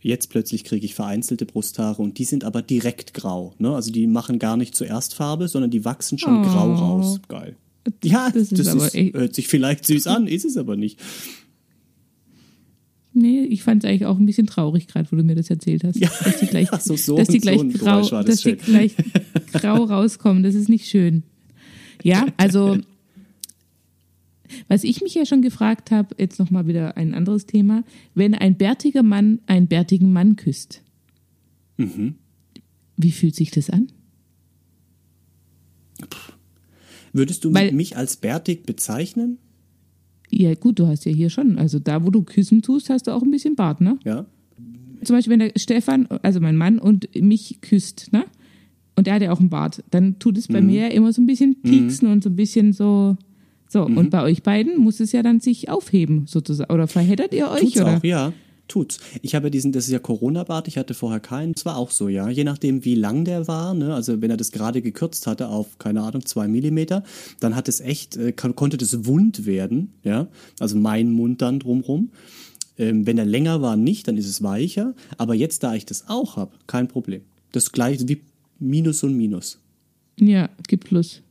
[0.00, 3.54] Jetzt plötzlich kriege ich vereinzelte Brusthaare und die sind aber direkt grau.
[3.58, 3.72] Ne?
[3.72, 6.42] Also die machen gar nicht zuerst Farbe, sondern die wachsen schon Oh.
[6.42, 7.20] grau raus.
[7.28, 7.56] Geil.
[8.02, 10.98] Ja, Das das, ist ist hört sich vielleicht süß an, ist es aber nicht.
[13.14, 15.84] Nee, ich fand es eigentlich auch ein bisschen traurig, gerade wo du mir das erzählt
[15.84, 15.96] hast.
[15.98, 16.08] Ja.
[16.24, 16.46] Dass die
[16.80, 18.02] so, so dass grau,
[18.64, 18.94] gleich
[19.52, 20.42] grau rauskommen.
[20.42, 21.22] Das ist nicht schön.
[22.02, 22.78] Ja, also
[24.68, 27.84] Was ich mich ja schon gefragt habe, jetzt nochmal wieder ein anderes Thema,
[28.14, 30.82] wenn ein bärtiger Mann einen bärtigen Mann küsst,
[31.78, 32.16] Mhm.
[32.98, 33.88] wie fühlt sich das an?
[37.12, 39.38] Würdest du Weil- mich als bärtig bezeichnen?
[40.30, 43.10] Ja, gut, du hast ja hier schon, also da, wo du küssen tust, hast du
[43.10, 43.98] auch ein bisschen Bart, ne?
[44.04, 44.24] Ja.
[45.04, 48.24] Zum Beispiel, wenn der Stefan, also mein Mann, und mich küsst, ne?
[48.96, 50.66] Und der hat ja auch einen Bart, dann tut es bei Mhm.
[50.66, 53.16] mir ja immer so ein bisschen pieksen und so ein bisschen so.
[53.68, 53.96] So, Mhm.
[53.96, 56.70] und bei euch beiden muss es ja dann sich aufheben, sozusagen.
[56.72, 57.60] Oder verheddert ihr euch?
[57.60, 57.96] Tut's oder?
[57.96, 58.32] auch, ja.
[58.68, 59.00] Tut's.
[59.22, 61.52] Ich habe diesen, das ist ja Corona-Bart, ich hatte vorher keinen.
[61.54, 62.28] Das war auch so, ja.
[62.28, 65.78] Je nachdem, wie lang der war, ne, also wenn er das gerade gekürzt hatte auf,
[65.78, 67.02] keine Ahnung, zwei Millimeter,
[67.40, 70.28] dann hat es echt, äh, kon- konnte das wund werden, ja.
[70.60, 72.10] Also mein Mund dann drumrum.
[72.78, 74.94] Ähm, wenn er länger war, nicht, dann ist es weicher.
[75.18, 77.22] Aber jetzt, da ich das auch habe, kein Problem.
[77.52, 78.20] Das gleiche wie
[78.62, 79.58] Minus und Minus.
[80.18, 81.22] Ja, gibt Plus.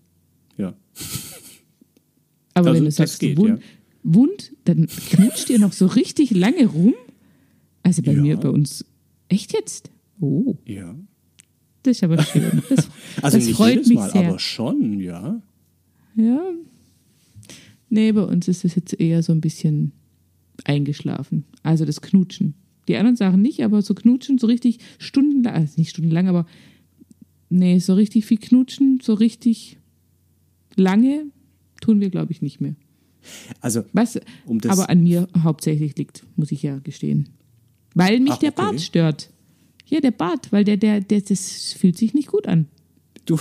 [0.57, 0.73] Ja.
[2.53, 3.65] Aber Also, wenn du sagst, geht, Wund, ja.
[4.03, 6.93] Wund, dann knutscht ihr noch so richtig lange rum?
[7.83, 8.21] Also bei Ja.
[8.21, 8.85] mir, bei uns,
[9.29, 9.89] echt jetzt?
[10.19, 10.95] Oh, Ja.
[11.83, 12.61] das ist aber schön.
[12.69, 12.89] Das,
[13.21, 14.27] Also das nicht freut jedes mich Mal, sehr.
[14.27, 15.41] aber schon, ja.
[16.15, 16.41] Ja.
[17.89, 19.91] Nee, bei uns ist es jetzt eher so ein bisschen
[20.65, 21.45] eingeschlafen.
[21.63, 22.53] Also das Knutschen.
[22.87, 26.45] Die anderen Sachen nicht, aber so knutschen, so richtig stundenlang, also nicht stundenlang, aber
[27.51, 29.77] nee, so richtig viel knutschen, so richtig
[30.75, 31.25] lange
[31.81, 32.75] tun wir, glaube ich, nicht mehr.
[33.59, 37.29] Also, Was Um aber an mir hauptsächlich liegt, muss ich ja gestehen.
[37.93, 38.61] Weil mich Ach, der okay.
[38.61, 39.29] Bart stört.
[39.85, 42.67] Ja, der Bart, weil der, der, der, das fühlt sich nicht gut an.
[43.25, 43.37] du,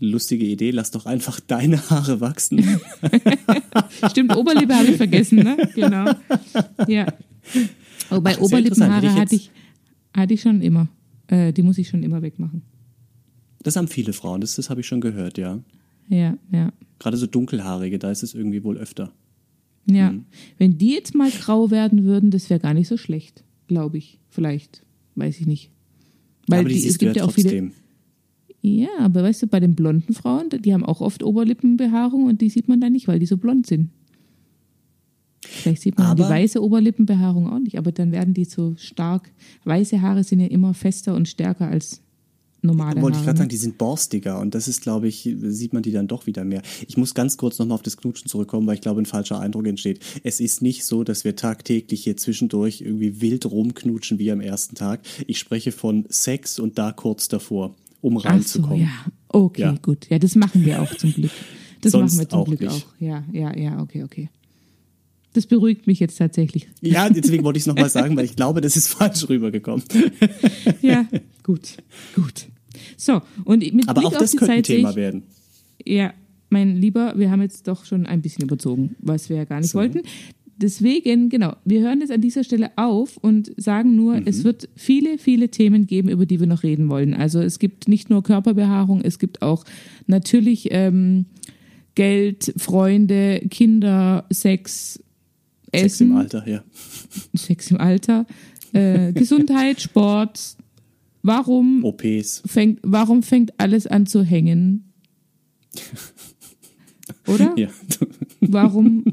[0.00, 2.80] lustige Idee, lass doch einfach deine Haare wachsen.
[4.10, 5.56] Stimmt, Oberlippe habe ich vergessen, ne?
[5.74, 6.10] Genau.
[6.88, 6.88] Ja.
[6.88, 7.06] Ja
[8.16, 9.50] interessant, Oberlippenhaare hatte ich,
[10.14, 10.88] hatte ich schon immer.
[11.28, 12.62] Äh, die muss ich schon immer wegmachen.
[13.62, 15.60] Das haben viele Frauen, das, das habe ich schon gehört, ja.
[16.08, 16.72] Ja, ja.
[16.98, 19.12] Gerade so dunkelhaarige, da ist es irgendwie wohl öfter.
[19.86, 20.12] Ja.
[20.12, 20.24] Mhm.
[20.58, 24.18] Wenn die jetzt mal grau werden würden, das wäre gar nicht so schlecht, glaube ich.
[24.30, 24.82] Vielleicht.
[25.14, 25.70] Weiß ich nicht.
[26.46, 27.48] Weil aber die, die, es gibt ja ja auch viele.
[27.48, 27.72] trotzdem.
[28.60, 32.50] Ja, aber weißt du, bei den blonden Frauen, die haben auch oft Oberlippenbehaarung und die
[32.50, 33.90] sieht man da nicht, weil die so blond sind.
[35.44, 39.30] Vielleicht sieht man die Aber- weiße Oberlippenbehaarung auch nicht, aber dann werden die so stark.
[39.64, 42.02] Weiße Haare sind ja immer fester und stärker als
[42.62, 43.26] normale Wollte ich Haare.
[43.26, 46.26] gerade sagen, die sind borstiger und das ist, glaube ich, sieht man die dann doch
[46.26, 46.62] wieder mehr.
[46.86, 49.66] Ich muss ganz kurz nochmal auf das Knutschen zurückkommen, weil ich glaube, ein falscher Eindruck
[49.66, 50.00] entsteht.
[50.24, 54.74] Es ist nicht so, dass wir tagtäglich hier zwischendurch irgendwie wild rumknutschen wie am ersten
[54.74, 55.00] Tag.
[55.26, 58.80] Ich spreche von Sex und da kurz davor, um Ach so, reinzukommen.
[58.82, 58.90] ja.
[59.28, 59.74] Okay, Ja.
[59.82, 60.08] gut.
[60.10, 61.30] Ja, das machen wir auch zum Glück.
[61.80, 62.70] Das Sonst machen wir zum Glück nicht.
[62.86, 63.00] auch.
[63.00, 64.30] Ja, ja, ja, okay, okay.
[65.38, 66.66] Das beruhigt mich jetzt tatsächlich.
[66.80, 69.84] Ja, deswegen wollte ich es nochmal sagen, weil ich glaube, das ist falsch rübergekommen.
[70.82, 71.06] Ja,
[71.44, 71.76] gut,
[72.16, 72.48] gut.
[72.96, 75.22] So, und mit Aber Blick auch auf das die könnte ein Thema ich, werden.
[75.86, 76.12] Ja,
[76.50, 79.70] mein Lieber, wir haben jetzt doch schon ein bisschen überzogen, was wir ja gar nicht
[79.70, 79.78] So.
[79.78, 80.00] wollten.
[80.56, 84.24] Deswegen, genau, wir hören jetzt an dieser Stelle auf und sagen nur, Mhm.
[84.26, 87.14] es wird viele, viele Themen geben, über die wir noch reden wollen.
[87.14, 89.62] Also es gibt nicht nur Körperbehaarung, es gibt auch
[90.08, 91.26] natürlich ähm,
[91.94, 95.00] Geld, Freunde, Kinder, Sex,
[95.72, 96.64] Essen, Sex im Alter, ja.
[97.34, 98.26] Sex im Alter,
[98.72, 100.56] äh, Gesundheit, Sport.
[101.22, 102.42] Warum OPs.
[102.46, 104.92] fängt, warum fängt alles an zu hängen?
[107.26, 107.54] Oder?
[107.56, 107.68] Ja.
[108.40, 109.04] Warum?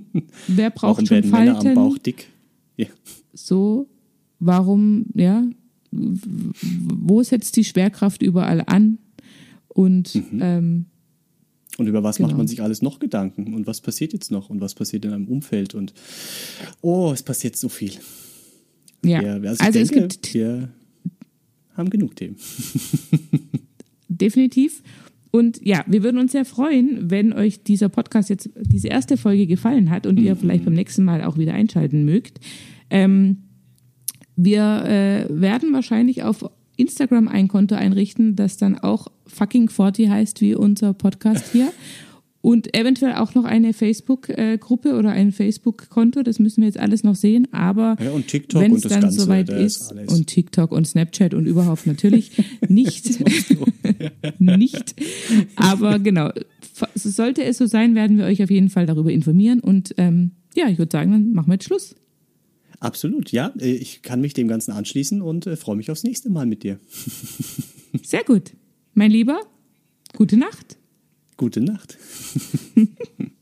[0.47, 1.75] Wer braucht Warum schon werden Männer am Falten?
[1.75, 2.27] Bauch dick?
[2.77, 2.87] Ja.
[3.33, 3.87] So,
[4.39, 5.43] warum, ja?
[5.91, 8.99] Wo setzt die Schwerkraft überall an?
[9.67, 10.39] Und Mhm.
[10.41, 10.85] ähm,
[11.77, 12.29] Und über was Genau.
[12.29, 13.53] macht man sich alles noch Gedanken?
[13.53, 14.49] Und was passiert jetzt noch?
[14.49, 15.75] Und was passiert in einem Umfeld?
[15.75, 15.93] Und
[16.81, 17.91] oh, es passiert so viel.
[19.03, 20.69] ja, Ja, also, also ich es denke, gibt wir
[21.75, 22.37] haben genug Themen.
[24.07, 24.81] definitiv.
[25.31, 29.47] Und ja, wir würden uns sehr freuen, wenn euch dieser Podcast jetzt, diese erste Folge
[29.47, 32.39] gefallen hat und ihr vielleicht beim nächsten Mal auch wieder einschalten mögt.
[32.89, 33.39] Ähm,
[34.37, 40.41] wir äh, werden wahrscheinlich auf Instagram ein Konto einrichten, das dann auch fucking 40 heißt,
[40.41, 41.71] wie unser Podcast hier.
[42.45, 46.21] Und eventuell auch noch eine Facebook-Gruppe oder ein Facebook-Konto.
[46.21, 47.47] Das müssen wir jetzt alles noch sehen.
[47.51, 51.33] Aber Ja, und TikTok wenn es dann Ganze, soweit ist, ist und TikTok und Snapchat
[51.33, 52.33] und überhaupt natürlich
[52.67, 53.19] nicht,
[54.39, 54.95] nicht.
[55.55, 56.29] Aber genau,
[56.93, 59.59] sollte es so sein, werden wir euch auf jeden Fall darüber informieren.
[59.59, 61.95] Und ähm, ja, ich würde sagen, dann machen wir jetzt Schluss.
[62.79, 63.53] Absolut, ja.
[63.59, 66.63] äh, Ich kann mich dem Ganzen anschließen und äh, freue mich aufs nächste Mal mit
[66.63, 66.79] dir.
[68.03, 68.51] Sehr gut.
[68.93, 69.39] Mein Lieber,
[70.15, 70.77] gute Nacht.
[71.37, 71.97] Gute Nacht.